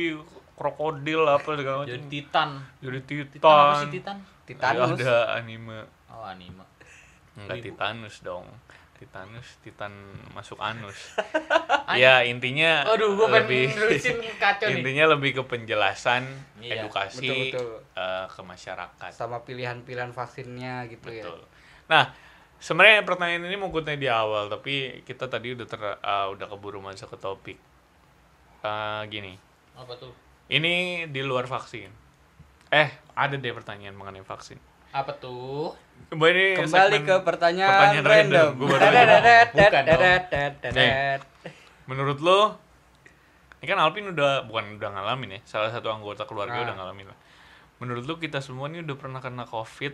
krokodil 0.53 1.21
apa 1.23 1.49
segala 1.53 1.75
macam 1.79 1.93
Jadi 1.93 2.09
titan. 2.09 2.49
jadi 2.79 2.99
Titan 2.99 3.27
titan, 3.31 3.53
apa 3.55 3.75
sih 3.77 3.89
titan? 3.91 4.17
Titanus. 4.43 4.97
ada 4.97 5.13
anime 5.35 5.79
Oh, 6.09 6.21
anime. 6.23 6.61
Enggak 7.35 7.57
Ibu. 7.59 7.65
titanus 7.69 8.15
dong 8.21 8.47
titanus 8.93 9.47
titan 9.59 9.91
masuk 10.31 10.55
anus 10.63 11.17
ya 11.99 12.23
intinya 12.23 12.87
Aduh, 12.87 13.19
gua 13.19 13.43
lebih 13.43 13.67
kacau 14.39 14.69
nih. 14.69 14.79
intinya 14.79 15.11
lebih 15.11 15.35
ke 15.35 15.43
penjelasan 15.43 16.23
Iya, 16.63 16.85
edukasi 16.85 17.27
betul, 17.27 17.43
betul. 17.51 17.99
eh, 17.99 18.25
ke 18.31 18.41
masyarakat 18.41 19.11
sama 19.11 19.43
pilihan-pilihan 19.43 20.15
vaksinnya 20.15 20.87
gitu 20.87 21.09
ya 21.11 21.25
Betul. 21.27 21.41
Nah, 21.91 22.15
sebenarnya 22.63 23.03
pertanyaan 23.03 23.43
ini 23.43 23.59
tanya 23.59 23.99
di 23.99 24.07
awal, 24.07 24.47
tapi 24.47 25.03
kita 25.03 25.27
tadi 25.27 25.51
udah 25.51 25.67
ter, 25.67 25.81
uh, 25.83 26.31
udah 26.31 26.47
keburu 26.47 26.79
masuk 26.79 27.11
ke 27.11 27.17
topik. 27.19 27.59
Uh, 28.63 29.03
gini, 29.11 29.35
Apa 29.75 29.91
tuh? 29.99 30.15
ini 30.47 31.03
di 31.11 31.19
luar 31.19 31.43
vaksin. 31.43 31.91
Eh, 32.71 32.87
ada 33.13 33.35
deh 33.35 33.51
pertanyaan 33.51 33.91
mengenai 33.91 34.23
vaksin. 34.23 34.55
Apa 34.93 35.11
tuh? 35.17 35.73
Kembali 36.13 36.61
segmen 36.69 37.01
ke 37.09 37.15
pertanyaan, 37.25 37.97
pertanyaan 37.97 38.05
random. 38.05 38.29
random, 38.29 38.49
Gua 38.61 38.67
baru 38.77 38.85
Bukan 39.49 39.83
dong. 39.89 41.19
Menurut 41.89 42.19
lo, 42.21 42.39
ini 43.57 43.65
kan 43.65 43.81
Alvin 43.81 44.13
udah 44.13 44.45
bukan 44.45 44.77
udah 44.77 44.89
ngalamin 44.93 45.35
ya, 45.35 45.39
salah 45.49 45.73
satu 45.73 45.89
anggota 45.89 46.29
keluarga 46.29 46.61
Nah. 46.61 46.65
udah 46.69 46.75
ngalamin 46.77 47.09
lah. 47.09 47.17
Menurut 47.81 48.05
lo 48.05 48.15
kita 48.21 48.39
semua 48.39 48.69
ini 48.69 48.85
udah 48.85 48.95
pernah 48.95 49.19
kena 49.19 49.49
COVID, 49.49 49.93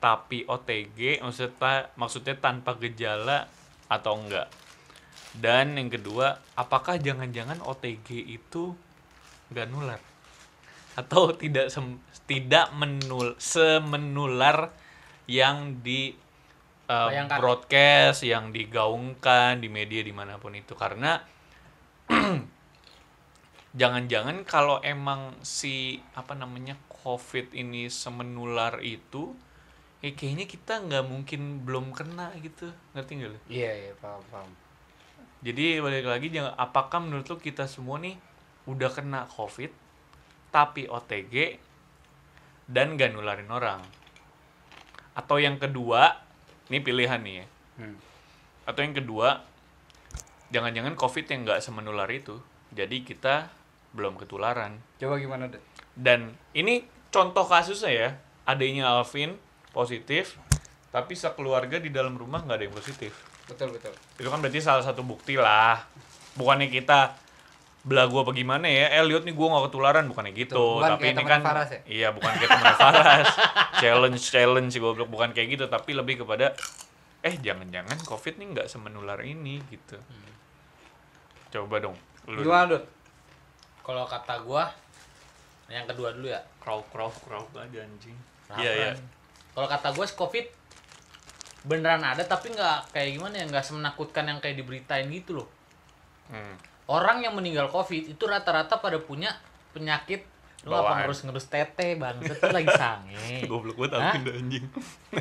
tapi 0.00 0.48
OTG, 0.48 1.20
maksudnya 1.20 1.92
maksudnya 2.00 2.34
tanpa 2.40 2.72
gejala 2.80 3.52
atau 3.92 4.16
enggak? 4.16 4.48
Dan 5.36 5.76
yang 5.76 5.92
kedua, 5.92 6.40
apakah 6.56 6.96
jangan-jangan 6.96 7.60
OTG 7.60 8.24
itu 8.24 8.72
nggak 9.52 9.68
nular? 9.68 10.00
Atau 10.96 11.36
tidak 11.36 11.68
sem- 11.74 12.00
tidak 12.26 12.72
menul 12.80 13.36
semenular 13.38 14.72
yang 15.28 15.58
di 15.84 16.16
uh, 16.88 17.08
Bayangkan. 17.10 17.38
broadcast, 17.38 18.20
yang 18.26 18.50
digaungkan 18.56 19.60
di 19.62 19.68
media 19.70 20.00
di 20.02 20.14
mana 20.14 20.34
pun 20.42 20.52
itu 20.56 20.72
karena 20.74 21.20
jangan-jangan 23.80 24.36
kalau 24.48 24.76
emang 24.82 25.20
si 25.44 25.74
apa 26.20 26.32
namanya 26.42 26.74
COVID 27.04 27.46
ini 27.62 27.82
semenular 27.92 28.74
itu, 28.82 29.22
eh 30.04 30.12
kayaknya 30.18 30.46
kita 30.54 30.74
nggak 30.86 31.04
mungkin 31.12 31.40
belum 31.66 31.86
kena 31.98 32.26
gitu, 32.46 32.66
ngerti 32.94 33.12
nggak 33.20 33.30
lo? 33.34 33.40
iya 33.56 33.70
iya 33.82 33.92
paham 34.02 34.22
paham 34.30 34.50
Jadi 35.46 35.78
balik 35.84 36.06
lagi 36.12 36.28
jangan 36.32 36.54
apakah 36.66 36.98
menurut 37.04 37.26
lu 37.30 37.36
kita 37.38 37.64
semua 37.74 37.96
nih 38.04 38.16
udah 38.66 38.90
kena 38.96 39.20
COVID 39.36 39.70
tapi 40.56 40.88
OTG 40.88 41.60
dan 42.64 42.96
gak 42.96 43.12
nularin 43.12 43.52
orang? 43.52 43.84
Atau 45.12 45.36
yang 45.36 45.60
kedua, 45.60 46.16
ini 46.72 46.80
pilihan 46.80 47.20
nih 47.20 47.44
ya. 47.44 47.46
Hmm. 47.84 47.96
Atau 48.64 48.80
yang 48.80 48.96
kedua, 48.96 49.44
jangan-jangan 50.48 50.96
COVID 50.96 51.24
yang 51.28 51.40
nggak 51.44 51.60
semenular 51.60 52.08
itu. 52.08 52.40
Jadi 52.72 53.04
kita 53.04 53.52
belum 53.92 54.16
ketularan. 54.16 54.80
Coba 54.96 55.20
gimana, 55.20 55.52
deh? 55.52 55.60
Dan 55.92 56.32
ini 56.56 56.88
contoh 57.12 57.44
kasusnya 57.44 57.92
ya, 57.92 58.08
adanya 58.48 58.96
Alvin 58.96 59.36
positif, 59.76 60.40
tapi 60.88 61.12
sekeluarga 61.12 61.76
di 61.76 61.92
dalam 61.92 62.16
rumah 62.16 62.40
nggak 62.44 62.56
ada 62.56 62.64
yang 62.64 62.76
positif. 62.76 63.12
Betul, 63.44 63.76
betul. 63.76 63.92
Itu 64.16 64.28
kan 64.32 64.40
berarti 64.40 64.60
salah 64.64 64.84
satu 64.84 65.04
bukti 65.04 65.36
lah. 65.36 65.84
Bukannya 66.36 66.68
kita 66.68 67.25
belagu 67.86 68.18
apa 68.18 68.34
gimana 68.34 68.66
ya, 68.66 68.90
eh 68.98 69.02
lihat 69.06 69.22
nih 69.22 69.30
gue 69.30 69.46
gak 69.46 69.64
ketularan, 69.70 70.04
bukannya 70.10 70.34
gitu. 70.34 70.58
Tuh, 70.58 70.82
bukan 70.82 70.90
tapi 70.98 71.02
kayak 71.06 71.14
ini 71.14 71.24
kan, 71.30 71.40
Faras 71.40 71.70
ya? 71.70 71.80
iya 71.86 72.08
bukan 72.10 72.32
kayak 72.34 72.50
temen 72.50 72.74
Faras. 72.74 73.28
challenge, 73.82 74.20
challenge 74.26 74.70
sih 74.74 74.82
goblok, 74.82 75.06
bukan 75.06 75.30
kayak 75.30 75.54
gitu. 75.54 75.64
Tapi 75.70 75.94
lebih 75.94 76.26
kepada, 76.26 76.50
eh 77.22 77.34
jangan-jangan 77.38 77.94
covid 78.02 78.42
nih 78.42 78.46
nggak 78.58 78.66
semenular 78.66 79.22
ini 79.22 79.62
gitu. 79.70 79.94
Coba 81.54 81.78
dong. 81.78 81.94
Lu 82.26 82.42
Gimana, 82.42 82.74
Dut? 82.74 82.84
Kalau 83.86 84.02
kata 84.02 84.42
gua 84.42 84.66
yang 85.70 85.86
kedua 85.86 86.10
dulu 86.10 86.26
ya. 86.26 86.42
Krauk, 86.58 86.90
krauk, 86.90 87.14
krauk 87.22 87.50
aja 87.54 87.86
anjing. 87.86 88.18
Iya, 88.58 88.72
iya. 88.74 88.90
Kalau 89.54 89.66
kata 89.70 89.94
gue 89.94 90.06
COVID 90.06 90.46
beneran 91.66 92.02
ada 92.06 92.22
tapi 92.22 92.54
nggak 92.54 92.94
kayak 92.94 93.18
gimana 93.18 93.42
ya 93.42 93.44
nggak 93.50 93.66
semenakutkan 93.66 94.22
yang 94.30 94.38
kayak 94.38 94.58
diberitain 94.58 95.06
gitu 95.10 95.42
loh. 95.42 95.48
Hmm. 96.30 96.54
Orang 96.86 97.18
yang 97.18 97.34
meninggal 97.34 97.66
COVID 97.66 98.14
itu 98.14 98.24
rata-rata 98.30 98.78
pada 98.78 98.98
punya 99.02 99.34
penyakit 99.74 100.22
lu 100.66 100.74
apa 100.74 100.82
Bawaan. 100.82 100.98
ngerus-ngerus 101.06 101.46
tete 101.46 101.94
bang 101.94 102.16
itu 102.26 102.46
lagi 102.50 102.70
sange 102.74 103.38
Goblok 103.50 103.78
banget 103.78 103.92
Hah? 103.94 104.02
Alvin 104.10 104.22
dah 104.26 104.34
anjing. 104.34 104.64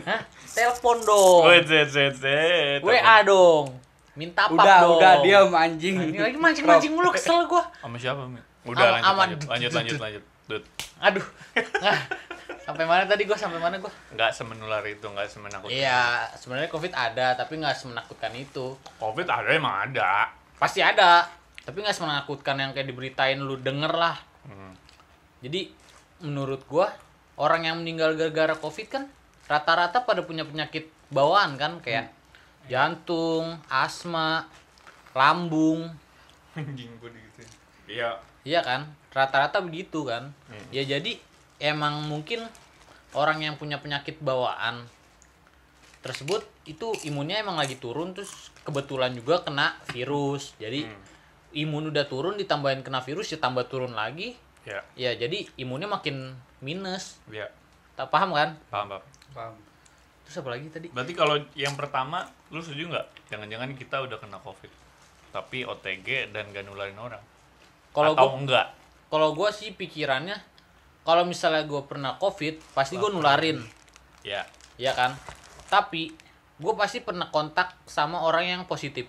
Hah? 0.01 0.19
telepon 0.57 0.97
dong 1.05 1.41
Wait, 1.45 1.65
set, 1.69 1.89
set, 1.93 2.13
set. 2.17 2.79
WA 2.81 3.21
dong 3.21 3.77
minta 4.17 4.49
pap 4.49 4.57
Udah, 4.57 4.79
dong 4.81 4.97
udah, 4.97 5.13
diam 5.21 5.51
anjing. 5.53 5.95
Nah, 5.99 6.07
ini 6.07 6.19
lagi 6.23 6.37
mancing-mancing 6.39 6.91
mulu 6.95 7.11
kesel 7.13 7.45
gua 7.45 7.67
Sama 7.77 7.99
siapa, 7.99 8.25
Mi? 8.25 8.39
Udah 8.65 8.97
lanjut, 8.97 9.05
lanjut, 9.13 9.39
lanjut, 9.45 9.71
lanjut, 9.75 9.97
lanjut. 10.01 10.23
Dut. 10.45 10.63
aduh 11.01 11.25
Nah, 11.81 11.99
sampai 12.65 12.85
mana 12.87 13.03
tadi 13.05 13.27
gua 13.27 13.37
sampai 13.37 13.59
mana 13.61 13.75
gua 13.77 13.91
Nggak 14.15 14.31
semenular 14.33 14.81
itu, 14.87 15.05
nggak 15.05 15.27
semenakutkan. 15.29 15.73
Iya, 15.75 16.31
sebenarnya 16.41 16.69
COVID 16.71 16.93
ada, 16.95 17.27
tapi 17.37 17.59
nggak 17.61 17.75
semenakutkan 17.75 18.33
itu. 18.33 18.73
Covid 18.97 19.27
ada 19.29 19.49
emang 19.51 19.91
ada. 19.91 20.31
Pasti 20.55 20.79
ada, 20.79 21.27
tapi 21.65 21.81
nggak 21.81 21.97
semenakutkan 21.97 22.61
yang 22.61 22.71
kayak 22.71 22.87
diberitain 22.87 23.41
lu 23.41 23.57
denger 23.57 23.89
lah. 23.89 24.17
Hmm. 24.45 24.77
Jadi 25.41 25.73
menurut 26.21 26.61
gua 26.69 26.93
orang 27.35 27.67
yang 27.67 27.81
meninggal 27.81 28.13
gara-gara 28.15 28.55
COVID 28.55 28.87
kan 28.87 29.03
rata-rata 29.49 30.05
pada 30.05 30.21
punya 30.23 30.45
penyakit 30.45 30.87
bawaan 31.09 31.57
kan 31.57 31.81
kayak 31.81 32.13
jantung, 32.69 33.61
asma, 33.69 34.49
lambung, 35.13 35.89
Anjing 36.55 36.95
gitu. 36.97 37.41
Iya. 37.85 38.17
iya 38.47 38.61
kan? 38.63 38.87
Rata-rata 39.11 39.59
begitu 39.59 40.07
kan. 40.07 40.31
Hmm. 40.47 40.65
Ya 40.71 40.87
jadi 40.87 41.19
emang 41.59 42.07
mungkin 42.07 42.47
orang 43.11 43.43
yang 43.43 43.55
punya 43.59 43.81
penyakit 43.81 44.21
bawaan 44.23 44.87
tersebut 46.05 46.45
itu 46.69 46.93
imunnya 47.09 47.41
emang 47.41 47.57
lagi 47.57 47.75
turun 47.81 48.13
terus 48.13 48.53
kebetulan 48.63 49.13
juga 49.17 49.41
kena 49.41 49.75
virus. 49.89 50.53
Jadi 50.61 50.85
Hmm. 50.85 51.14
Imun 51.55 51.87
udah 51.87 52.03
turun 52.05 52.35
ditambahin 52.35 52.83
kena 52.83 52.99
virus 52.99 53.31
ya 53.31 53.39
tambah 53.39 53.65
turun 53.65 53.95
lagi. 53.95 54.35
Ya, 54.67 54.81
Ya 54.93 55.11
jadi 55.13 55.47
imunnya 55.55 55.87
makin 55.87 56.35
minus. 56.59 57.17
ya. 57.25 57.47
Tak 57.95 58.11
paham 58.11 58.35
kan? 58.35 58.59
Paham, 58.67 58.91
paham. 58.91 59.03
Paham. 59.31 59.53
Terus 60.25 60.35
apa 60.37 60.49
lagi 60.51 60.67
tadi? 60.67 60.87
Berarti 60.89 61.13
kalau 61.13 61.37
yang 61.53 61.73
pertama, 61.73 62.25
lu 62.49 62.59
setuju 62.59 62.91
nggak? 62.91 63.07
Jangan-jangan 63.29 63.69
kita 63.73 64.03
udah 64.03 64.17
kena 64.17 64.41
Covid. 64.41 64.67
Tapi 65.29 65.63
OTG 65.63 66.31
dan 66.31 66.49
gak 66.49 66.63
nularin 66.63 66.97
orang. 66.97 67.21
Kalau 67.91 68.11
Atau 68.11 68.27
gua 68.27 68.35
enggak? 68.35 68.67
kalau 69.05 69.31
gua 69.31 69.53
sih 69.53 69.71
pikirannya 69.71 70.35
kalau 71.05 71.23
misalnya 71.23 71.63
gua 71.63 71.85
pernah 71.85 72.17
covid 72.17 72.57
pasti 72.73 72.97
gua 72.97 73.07
nularin 73.07 73.61
Ya. 74.25 74.43
ya 74.75 74.91
kan 74.91 75.13
tapi 75.65 76.09
gue 76.55 76.73
pasti 76.73 76.99
pernah 76.99 77.29
kontak 77.29 77.77
sama 77.85 78.23
orang 78.23 78.49
yang 78.49 78.61
positif 78.65 79.05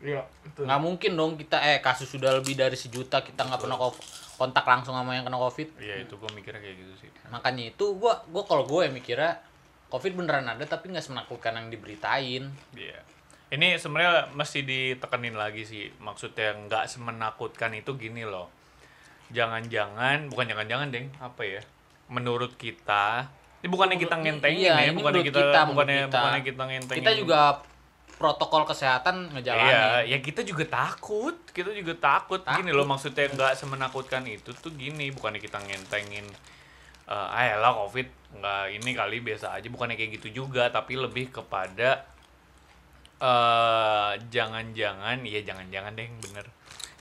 Iya, 0.00 0.24
betul. 0.40 0.64
nggak 0.64 0.80
mungkin 0.80 1.10
dong 1.12 1.32
kita 1.36 1.56
eh 1.58 1.78
kasus 1.78 2.08
sudah 2.08 2.32
lebih 2.34 2.54
dari 2.54 2.72
sejuta 2.72 3.20
kita 3.20 3.42
nggak 3.42 3.60
pernah 3.60 3.76
ko- 3.76 4.00
kontak 4.34 4.64
langsung 4.64 4.92
sama 4.92 5.12
yang 5.12 5.22
kena 5.22 5.36
covid 5.38 5.68
Iya, 5.76 6.02
itu 6.02 6.14
gue 6.14 6.30
mikirnya 6.30 6.56
kayak 6.58 6.76
gitu 6.78 6.94
sih. 6.98 7.10
makanya 7.28 7.68
itu 7.68 7.84
gua 7.94 8.24
gua 8.26 8.42
kalau 8.42 8.64
gue 8.64 8.88
mikirnya 8.88 9.36
covid 9.88 10.12
beneran 10.14 10.46
ada 10.46 10.64
tapi 10.64 10.88
nggak 10.88 11.02
semenakutkan 11.02 11.52
yang 11.54 11.68
diberitain 11.68 12.48
Iya. 12.72 13.00
Ini 13.50 13.76
sebenarnya 13.76 14.30
mesti 14.30 14.62
ditekenin 14.62 15.34
lagi 15.34 15.66
sih. 15.66 15.90
Maksudnya 15.98 16.54
nggak 16.60 16.86
semenakutkan 16.86 17.74
itu 17.74 17.98
gini 17.98 18.22
loh. 18.22 18.46
Jangan-jangan, 19.28 20.26
bukan 20.26 20.46
jangan-jangan, 20.46 20.90
Deng. 20.90 21.10
Apa 21.18 21.42
ya? 21.42 21.62
Menurut 22.06 22.54
kita, 22.54 23.26
ini 23.60 23.66
bukannya 23.66 23.94
kita 23.96 24.14
ngentengin 24.16 24.54
Iya, 24.60 24.74
ya, 24.76 24.86
ini 24.86 24.94
bukannya 24.96 25.22
kita, 25.24 25.40
kita, 25.44 25.60
bukannya 25.66 25.96
kita. 26.00 26.14
bukannya 26.16 26.42
kita 26.42 26.62
ngentengin. 26.64 26.98
kita 27.02 27.12
juga 27.14 27.38
protokol 28.20 28.68
kesehatan 28.68 29.32
ngejalanin 29.32 29.72
Iya, 29.72 29.84
ya 30.04 30.18
kita 30.20 30.44
juga 30.44 30.68
takut. 30.68 31.40
Kita 31.48 31.72
juga 31.72 31.96
takut. 31.96 32.44
Gini 32.44 32.68
loh 32.68 32.84
maksudnya 32.84 33.32
nggak 33.32 33.56
semenakutkan 33.56 34.28
itu 34.28 34.52
tuh 34.52 34.76
gini, 34.76 35.08
bukannya 35.08 35.40
kita 35.40 35.56
ngentengin 35.56 36.28
eh 37.10 37.26
ah 37.26 37.58
lah 37.58 37.74
Covid 37.74 38.06
nggak 38.38 38.64
ini 38.76 38.90
kali 38.94 39.24
biasa 39.24 39.56
aja, 39.56 39.66
bukannya 39.72 39.96
kayak 39.96 40.20
gitu 40.20 40.44
juga, 40.44 40.68
tapi 40.68 41.00
lebih 41.00 41.32
kepada 41.32 42.04
eh 43.18 44.12
jangan-jangan, 44.28 45.24
iya 45.24 45.40
jangan-jangan 45.40 45.96
deh, 45.96 46.06
bener. 46.20 46.46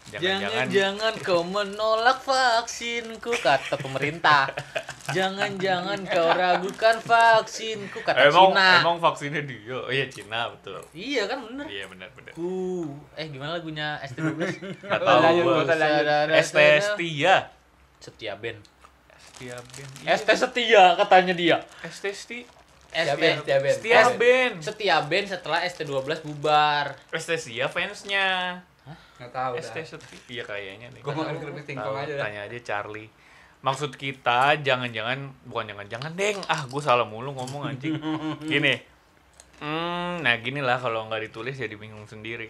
Jangan-jangan 0.09 0.65
Jangan-jangan 0.71 1.13
kau 1.21 1.45
menolak 1.45 2.25
vaksinku 2.25 3.35
kata 3.43 3.77
pemerintah. 3.77 4.49
Jangan-jangan 5.13 5.99
kau 6.07 6.29
ragukan 6.31 6.95
vaksinku 7.01 7.99
kata 8.05 8.29
emang 8.29 8.51
Cina. 8.53 8.67
emang 8.81 8.97
vaksinnya 9.01 9.41
dia. 9.43 9.77
Oh 9.77 9.91
iya 9.91 10.05
Cina 10.07 10.49
betul. 10.53 10.81
Iya 10.93 11.23
kan 11.25 11.45
bener. 11.45 11.65
Iya 11.65 11.85
benar 11.89 12.09
benar. 12.13 12.31
Ku, 12.33 12.85
eh 13.17 13.27
gimana 13.29 13.57
lagunya 13.57 13.97
ST12? 14.05 14.39
Nggak 14.85 15.01
tahu 15.01 15.19
Lanjut. 15.21 16.35
ST 16.45 16.57
Setia. 16.81 17.35
Setia 17.99 18.33
band. 18.37 18.59
Setia 19.17 19.55
band. 19.57 19.91
ST 20.05 20.29
Setia 20.35 20.83
katanya 20.95 21.33
dia. 21.33 21.57
ST 21.85 22.05
Setia. 22.13 22.45
Setia 22.89 23.13
ST 23.13 23.21
band, 23.21 23.37
setia 23.45 23.57
band. 23.61 23.75
Setia 23.77 24.01
band. 24.17 24.53
Setia 24.65 24.97
band 25.05 25.25
setelah 25.29 25.59
ST12 25.61 26.25
bubar. 26.25 26.85
ST 27.13 27.29
Setia 27.37 27.65
fansnya. 27.69 28.27
Nggak 29.21 29.31
tahu 29.35 29.53
ST 29.61 29.77
dah. 29.77 29.85
Setia. 29.85 30.19
Iya 30.31 30.43
kayaknya 30.47 30.87
nih. 30.95 31.01
Gua 31.05 31.13
makan 31.13 31.35
kerupuk 31.37 31.63
singkong 31.67 31.93
Tahu, 31.93 32.01
aja 32.01 32.13
dah. 32.17 32.23
Tanya 32.25 32.39
aja 32.49 32.59
Charlie. 32.65 33.09
Maksud 33.59 33.99
kita 33.99 34.55
jangan-jangan 34.63 35.35
bukan 35.43 35.75
jangan-jangan 35.75 36.11
deng. 36.15 36.39
Ah, 36.47 36.63
gue 36.63 36.79
salah 36.79 37.03
mulu 37.03 37.35
ngomong 37.35 37.67
anjing. 37.67 37.99
Gini. 38.51 38.79
Hmm, 39.59 40.23
nah 40.23 40.39
gini 40.39 40.63
lah 40.63 40.79
kalau 40.79 41.11
nggak 41.11 41.27
ditulis 41.27 41.59
jadi 41.59 41.75
bingung 41.75 42.07
sendiri. 42.07 42.47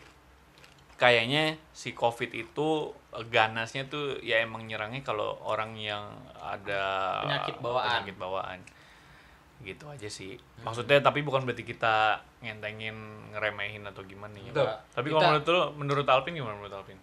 Kayaknya 0.94 1.58
si 1.74 1.98
COVID 1.98 2.30
itu 2.38 2.94
eh, 3.18 3.26
ganasnya 3.34 3.90
tuh 3.90 4.22
ya 4.22 4.46
emang 4.46 4.70
nyerangnya 4.70 5.02
kalau 5.02 5.42
orang 5.42 5.74
yang 5.74 6.06
ada 6.38 7.18
Penyakit 7.26 7.58
bawaan. 7.58 7.90
Penyakit 7.90 8.16
bawaan. 8.22 8.60
Gitu 9.66 9.90
aja 9.90 10.06
sih. 10.06 10.38
Maksudnya 10.62 11.02
tapi 11.02 11.26
bukan 11.26 11.50
berarti 11.50 11.66
kita 11.66 12.22
ngentengin 12.46 12.94
ngeremehin 13.34 13.82
atau 13.90 14.06
gimana 14.06 14.38
ya. 14.38 14.54
Betul. 14.54 14.70
Tapi 14.94 15.08
Kita- 15.10 15.18
kalau 15.18 15.26
menurut 15.34 15.46
lu, 15.50 15.62
menurut 15.82 16.06
Alvin 16.06 16.34
gimana 16.38 16.56
menurut 16.62 16.76
Alvin? 16.78 17.00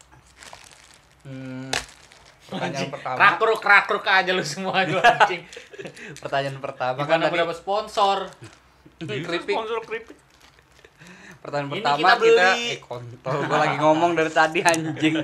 Hmm, 1.26 1.74
pertanyaan 2.46 2.90
pertama. 2.94 3.16
Rakruk 3.18 3.62
rakruk 3.62 4.04
aja 4.06 4.30
lu 4.30 4.44
semua 4.46 4.86
lu 4.86 4.98
anjing. 5.02 5.42
Pertanyaan 6.22 6.58
pertama 6.62 6.98
kan 7.02 7.18
Gimana 7.18 7.24
tadi 7.26 7.34
berapa 7.34 7.54
sponsor? 7.54 8.18
keripik. 9.02 9.54
Sponsor 9.54 9.78
keripik. 9.84 10.16
Pertanyaan 11.42 11.68
Ini 11.68 11.74
pertama 11.78 11.98
kita 11.98 12.14
kita, 12.18 12.48
eh 12.58 12.78
kontol 12.82 13.36
gua 13.46 13.58
lagi 13.62 13.76
ngomong 13.78 14.12
dari 14.18 14.32
tadi 14.32 14.60
anjing. 14.62 15.16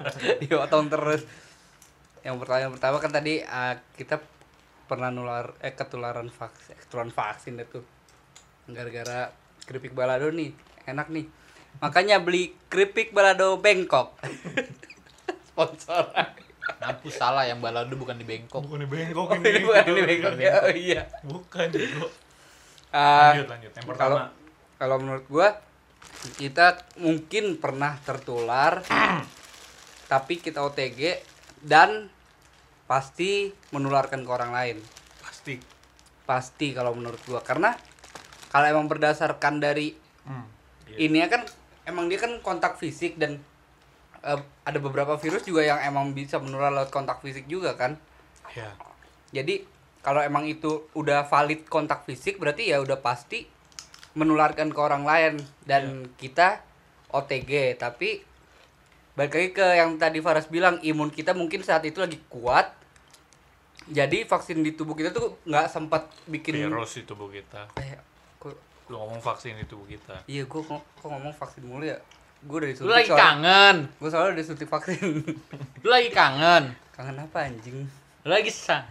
Diotong 0.44 0.86
terus. 0.92 1.22
Yang 2.20 2.36
pertanyaan 2.44 2.72
pertama 2.76 2.96
kan 3.00 3.12
tadi 3.12 3.40
ah, 3.44 3.80
kita 3.96 4.20
pernah 4.90 5.08
nular 5.08 5.54
eh 5.62 5.72
ketularan 5.72 6.28
vaksin, 6.28 6.76
ketularan 6.76 7.12
vaksin 7.14 7.56
itu. 7.62 7.80
Gara-gara 8.68 9.32
keripik 9.64 9.94
balado 9.94 10.28
nih, 10.34 10.52
enak 10.84 11.08
nih. 11.08 11.24
Makanya 11.78 12.18
beli 12.18 12.52
keripik 12.66 13.14
balado 13.14 13.56
Bangkok. 13.62 14.18
Sponsor. 15.48 16.10
Mampus 16.78 17.14
salah 17.14 17.42
yang 17.42 17.58
balado 17.58 17.90
bukan 17.94 18.14
di 18.14 18.22
Bangkok. 18.22 18.62
Bukan 18.62 18.84
di 18.84 18.88
Bangkok 18.88 19.26
Oh, 19.26 19.36
ini 19.36 19.60
bukan 19.60 19.84
di 19.88 20.02
Bangkok 20.04 20.34
ya. 20.36 20.52
Oh 20.60 20.70
iya. 20.70 21.02
Bukan, 21.22 21.66
bro. 21.68 22.06
Ah, 22.90 23.30
Lanjut, 23.32 23.46
lanjut. 23.48 23.70
Yang 23.72 23.86
kalau 23.94 24.18
pertama. 24.18 24.34
kalau 24.74 24.96
menurut 24.98 25.24
gua 25.26 25.48
kita 26.34 26.66
mungkin 26.96 27.54
pernah 27.56 27.94
tertular 28.00 28.82
tapi 30.10 30.34
kita 30.36 30.58
OTG 30.60 31.22
dan 31.60 32.10
pasti 32.84 33.46
menularkan 33.70 34.26
ke 34.26 34.30
orang 34.30 34.50
lain 34.50 34.76
Pasti. 35.22 35.54
pasti 36.26 36.74
kalau 36.74 36.90
menurut 36.92 37.22
gua 37.22 37.38
karena 37.40 37.78
kalau 38.48 38.66
emang 38.68 38.86
berdasarkan 38.86 39.58
dari 39.58 39.94
Hmm. 40.20 40.44
ini 40.92 41.22
kan 41.24 41.46
emang 41.84 42.06
dia 42.06 42.18
kan 42.18 42.42
kontak 42.42 42.76
fisik 42.76 43.16
dan 43.16 43.38
eh, 44.22 44.40
ada 44.40 44.78
beberapa 44.78 45.16
virus 45.16 45.44
juga 45.44 45.64
yang 45.64 45.80
emang 45.80 46.12
bisa 46.12 46.36
menular 46.40 46.72
lewat 46.72 46.90
kontak 46.92 47.20
fisik 47.20 47.44
juga 47.46 47.76
kan. 47.76 47.96
Ya. 48.56 48.74
Jadi 49.30 49.64
kalau 50.00 50.24
emang 50.24 50.48
itu 50.48 50.88
udah 50.96 51.28
valid 51.28 51.68
kontak 51.68 52.08
fisik 52.08 52.40
berarti 52.40 52.72
ya 52.72 52.80
udah 52.80 52.98
pasti 53.04 53.44
menularkan 54.16 54.72
ke 54.72 54.80
orang 54.80 55.04
lain 55.06 55.34
dan 55.68 56.10
kita 56.18 56.64
OTG 57.12 57.78
tapi 57.78 58.24
balik 59.14 59.34
lagi 59.36 59.50
ke 59.52 59.66
yang 59.76 60.00
tadi 60.00 60.18
Faras 60.24 60.48
bilang 60.48 60.80
imun 60.80 61.12
kita 61.12 61.36
mungkin 61.36 61.60
saat 61.60 61.84
itu 61.84 62.00
lagi 62.00 62.18
kuat 62.32 62.72
jadi 63.90 64.24
vaksin 64.24 64.62
di 64.62 64.72
tubuh 64.74 64.94
kita 64.94 65.10
tuh 65.10 65.38
nggak 65.44 65.66
sempat 65.66 66.06
bikin 66.30 66.56
Virus 66.56 66.94
di 66.94 67.02
tubuh 67.04 67.26
kita. 67.26 67.68
eh, 67.76 67.98
kok, 68.38 68.54
Lu 68.86 68.98
ngomong 68.98 69.18
vaksin 69.22 69.58
di 69.58 69.66
tubuh 69.66 69.86
kita. 69.86 70.24
iya 70.30 70.46
gue 70.46 70.62
kok, 70.62 70.80
kok 70.80 71.08
ngomong 71.10 71.34
vaksin 71.34 71.62
mulu 71.66 71.84
ya 71.86 71.98
gue 72.40 72.56
udah 72.56 72.64
Lu 72.64 72.72
disuntik 72.72 72.96
lagi 72.96 73.10
kangen. 73.10 73.76
gue 73.92 74.08
soalnya 74.08 74.28
udah 74.30 74.38
disuntik 74.38 74.66
vaksin 74.66 75.20
Lu 75.78 75.88
lagi 75.88 76.08
kangen. 76.08 76.72
kangen 76.90 77.16
apa 77.18 77.38
anjing 77.42 77.84
Lu 78.22 78.30
lagi 78.30 78.48
sang. 78.48 78.84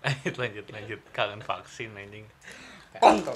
lanjut 0.00 0.34
lanjut 0.40 0.66
lanjut 0.68 1.00
kangen 1.10 1.40
vaksin 1.40 1.90
anjing. 1.92 2.26
kontol 2.94 3.34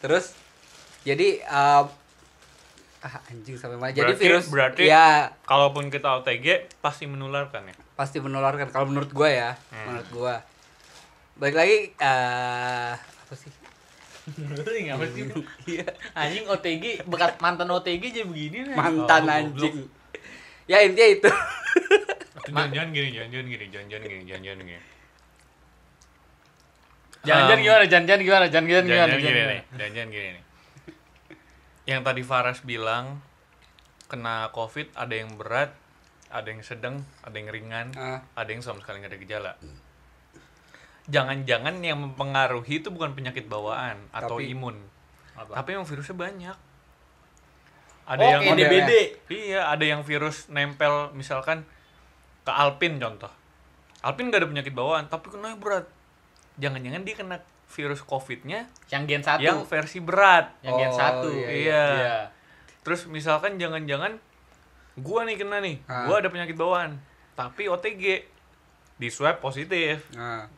terus 0.00 0.34
jadi 1.02 1.44
um, 1.46 1.86
ah 3.00 3.16
anjing 3.26 3.54
sampai 3.54 3.76
mana 3.76 3.90
jadi 3.90 4.10
Berarti- 4.10 4.22
virus 4.22 4.44
berarti- 4.46 4.86
ya 4.86 5.30
Kalaupun 5.42 5.88
kita 5.88 6.10
OTG 6.16 6.68
pasti 6.78 7.04
menularkan 7.04 7.64
ya. 7.64 7.74
pasti 7.94 8.18
menularkan 8.18 8.68
kalau 8.68 8.86
menurut 8.86 9.08
gua 9.10 9.28
ya 9.28 9.50
Hmm. 9.70 9.84
menurut 9.86 10.08
gua 10.10 10.34
balik 11.36 11.54
lagi 11.54 11.76
eh 11.94 12.92
apa 12.96 13.34
sih 13.34 13.48
Lu 13.48 13.59
ngapa 14.32 15.04
sih? 15.10 15.24
Iya, 15.70 15.86
Anjing 16.14 16.46
OTG 16.46 16.84
bekas 17.06 17.38
mantan 17.38 17.68
OTG 17.68 18.02
jadi 18.10 18.26
begini 18.26 18.58
nih. 18.70 18.76
mantan 18.76 19.22
Oh, 19.24 19.34
anjing 19.34 19.76
ya 20.64 20.78
intinya 20.82 21.08
itu 21.08 21.30
Jangan-jangan 22.50 22.90
gini, 22.90 23.08
jangan-jangan 23.14 23.46
gini, 23.46 23.64
jangan-jangan 23.70 24.04
gini, 24.06 24.22
jangan-jangan 24.26 24.58
gini. 24.64 24.80
Jangan-jangan 27.20 27.58
Um, 27.60 27.64
gimana? 27.64 27.84
Jangan-jangan 27.86 28.20
gimana? 28.20 28.44
Jangan-jangan 28.48 28.84
gimana? 28.84 28.90
Jangan-jangan 28.90 29.10
gini 29.12 29.20
Jangan-jangan. 29.20 29.50
nih, 29.52 29.62
jangan-jangan 29.76 30.10
gini 30.10 30.28
nih. 30.30 30.44
Yang 31.86 32.00
tadi 32.02 32.22
Faras 32.24 32.58
bilang 32.62 33.04
kena 34.08 34.36
COVID 34.50 34.86
ada 34.96 35.14
yang 35.14 35.30
berat, 35.36 35.70
ada 36.26 36.48
yang 36.48 36.62
sedang, 36.64 36.96
ada 37.22 37.36
yang 37.36 37.48
ringan, 37.50 37.86
Ah. 37.94 38.18
ada 38.34 38.50
yang 38.50 38.62
sama 38.62 38.80
sekali 38.80 39.04
nggak 39.04 39.12
ada 39.12 39.20
gejala. 39.20 39.52
Jangan-jangan 41.10 41.82
yang 41.82 41.98
mempengaruhi 42.00 42.78
itu 42.78 42.88
bukan 42.88 43.12
penyakit 43.12 43.44
bawaan 43.44 43.98
atau 44.10 44.38
Tapi- 44.38 44.48
imun, 44.48 44.76
Apa? 45.34 45.58
tapi 45.58 45.74
yang 45.74 45.82
virusnya 45.82 46.14
banyak. 46.14 46.56
Ada 48.06 48.22
Oh, 48.22 48.30
yang 48.42 48.56
DBD. 48.56 48.92
Iya, 49.28 49.68
ada 49.68 49.84
yang 49.84 50.02
virus 50.02 50.46
nempel 50.46 51.10
misalkan 51.12 51.62
ke 52.42 52.50
Alpin 52.50 52.98
contoh. 52.98 53.30
Alpin 54.00 54.30
gak 54.30 54.42
ada 54.42 54.48
penyakit 54.48 54.72
bawaan, 54.72 55.06
tapi 55.06 55.28
kena 55.28 55.54
berat. 55.54 55.86
Jangan-jangan 56.56 57.02
dia 57.02 57.14
kena 57.14 57.36
virus 57.68 58.02
COVID-nya 58.02 58.66
Yang 58.88 59.02
gen 59.06 59.22
1. 59.22 59.38
yang 59.40 59.62
versi 59.62 59.98
berat. 59.98 60.50
yang 60.60 60.74
gen 60.76 60.90
Oh, 60.90 60.98
1. 60.98 61.30
iya. 61.46 61.86
Terus 62.80 63.06
misalkan 63.06 63.54
jangan-jangan 63.56 64.18
gua 64.96 65.22
nih 65.22 65.36
kena 65.36 65.60
nih, 65.60 65.78
Ah. 65.84 66.04
gua 66.04 66.18
ada 66.18 66.28
penyakit 66.28 66.56
bawaan, 66.56 66.98
tapi 67.32 67.66
OTG 67.66 68.26
di 68.96 69.08
swab 69.08 69.38
positif. 69.38 70.10
nah, 70.10 70.50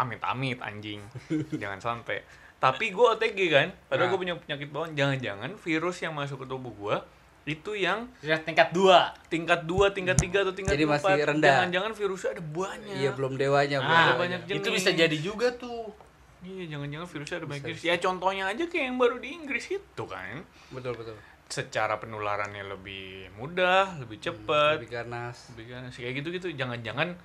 Amit-amit 0.00 0.58
anjing. 0.58 1.04
Jangan 1.52 1.78
sampai. 1.78 2.24
Tapi 2.56 2.88
gua 2.90 3.14
OTG 3.14 3.38
kan, 3.48 3.68
padahal 3.86 4.06
Ah. 4.06 4.10
gua 4.10 4.18
punya 4.18 4.34
penyakit 4.34 4.68
bawaan. 4.68 4.92
Jangan-jangan 4.92 5.56
virus 5.56 5.96
yang 5.98 6.12
masuk 6.12 6.40
ke 6.40 6.46
tubuh 6.46 6.72
gua 6.72 6.96
itu 7.42 7.72
yang 7.74 8.04
Sudah 8.20 8.36
tingkat 8.38 8.68
2. 8.70 9.00
tingkat 9.26 9.60
2, 9.64 9.88
tingkat 9.90 10.12
3 10.14 10.44
atau 10.44 10.52
tingkat 10.52 10.76
Jadi 10.76 10.84
4. 10.84 10.92
masih 10.94 11.22
rendah. 11.26 11.48
Jangan-jangan 11.50 11.92
virusnya 11.94 12.30
ada 12.30 12.44
banyak. 12.44 12.94
iya 12.96 13.10
belum 13.10 13.32
dewanya 13.34 13.76
belum 13.78 13.90
Ah, 13.90 14.04
dewanya. 14.06 14.18
banyak 14.18 14.40
jenis. 14.46 14.60
itu 14.60 14.68
bisa 14.70 14.90
jadi 14.92 15.16
juga 15.16 15.48
tuh. 15.52 15.88
Iya, 16.40 16.64
jangan-jangan 16.70 17.06
virusnya 17.06 17.36
ada 17.36 17.48
banyak 17.48 17.64
jenis. 17.66 17.82
Ya 17.82 17.94
contohnya 17.96 18.44
aja 18.46 18.64
kayak 18.64 18.84
yang 18.86 18.96
baru 18.96 19.16
di 19.16 19.28
Inggris 19.30 19.64
itu 19.68 20.02
kan. 20.04 20.40
betul 20.68 20.92
betul 20.94 21.16
Secara 21.48 21.96
penularannya 21.96 22.62
lebih 22.62 23.08
mudah, 23.34 23.98
lebih 23.98 24.20
cepat, 24.20 24.78
lebih 24.78 24.92
ganas 24.94 25.50
lebih 25.50 25.64
ganas. 25.66 25.92
Kayak 25.92 26.22
gitu-gitu. 26.22 26.48
Jangan-jangan 26.54 27.16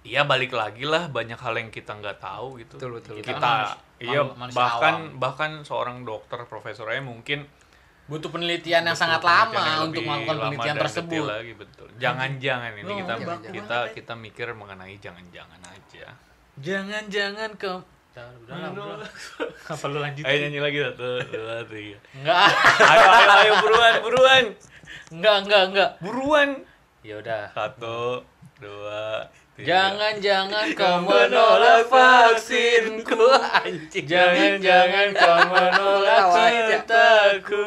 Iya 0.00 0.24
balik 0.24 0.50
lagi 0.50 0.82
lah 0.82 1.06
banyak 1.06 1.36
hal 1.36 1.54
yang 1.54 1.68
kita 1.68 1.92
nggak 1.92 2.18
tahu 2.18 2.56
gitu. 2.56 2.74
betul 2.74 2.90
betul 2.96 3.14
Kita, 3.16 3.30
Kita 3.30 3.46
manusia- 3.46 3.80
iya 3.98 4.20
manusia 4.24 4.56
bahkan 4.56 4.94
awam. 4.96 5.18
bahkan 5.18 5.50
seorang 5.60 5.96
dokter 6.02 6.40
profesornya 6.42 7.00
mungkin 7.00 7.44
Butuh 8.06 8.26
penelitian 8.28 8.82
yang 8.82 8.96
sangat 8.96 9.20
penelitian 9.20 9.54
lama 9.54 9.60
yang 9.62 9.80
untuk 9.86 10.02
melakukan 10.02 10.36
penelitian 10.40 10.76
tersebut. 10.76 11.22
lagi 11.22 11.52
betul. 11.54 11.86
Jangan-jangan 11.94 12.70
ini 12.72 12.82
Lu 12.82 12.94
kita 12.96 13.14
baku 13.14 13.48
kita 13.52 13.70
banget. 13.78 13.90
kita 13.94 14.12
mikir 14.16 14.46
mengenai 14.50 14.94
jangan-jangan 14.96 15.60
aja. 15.62 16.06
Jangan-jangan 16.56 17.50
ke 17.54 17.72
Udah, 18.10 18.26
udah 18.42 18.56
lah, 18.58 18.70
udah. 18.98 19.10
Apa 19.70 19.84
lu 19.86 19.98
lanjut? 19.98 20.26
Ayo 20.26 20.36
nyanyi 20.42 20.58
lagi 20.58 20.78
satu, 20.82 21.08
dua, 21.24 21.56
tiga. 21.64 21.96
Enggak. 22.12 22.46
Ayo 22.82 23.06
ayo 23.06 23.28
ayo 23.38 23.52
buruan 23.60 23.92
buruan 24.00 24.44
Enggak, 25.10 25.36
enggak, 25.40 25.62
enggak. 25.68 25.90
buruan. 26.00 26.48
Ya 27.00 27.14
udah. 27.16 27.42
Satu, 27.50 28.26
dua. 28.58 29.30
Jangan-jangan 29.60 30.66
kau 30.72 31.04
menolak 31.04 31.84
vaksinku. 31.92 33.28
anjing. 33.60 34.04
Jangan-jangan 34.08 35.08
kau 35.12 35.38
menolak 35.52 36.24
cintaku 36.32 37.64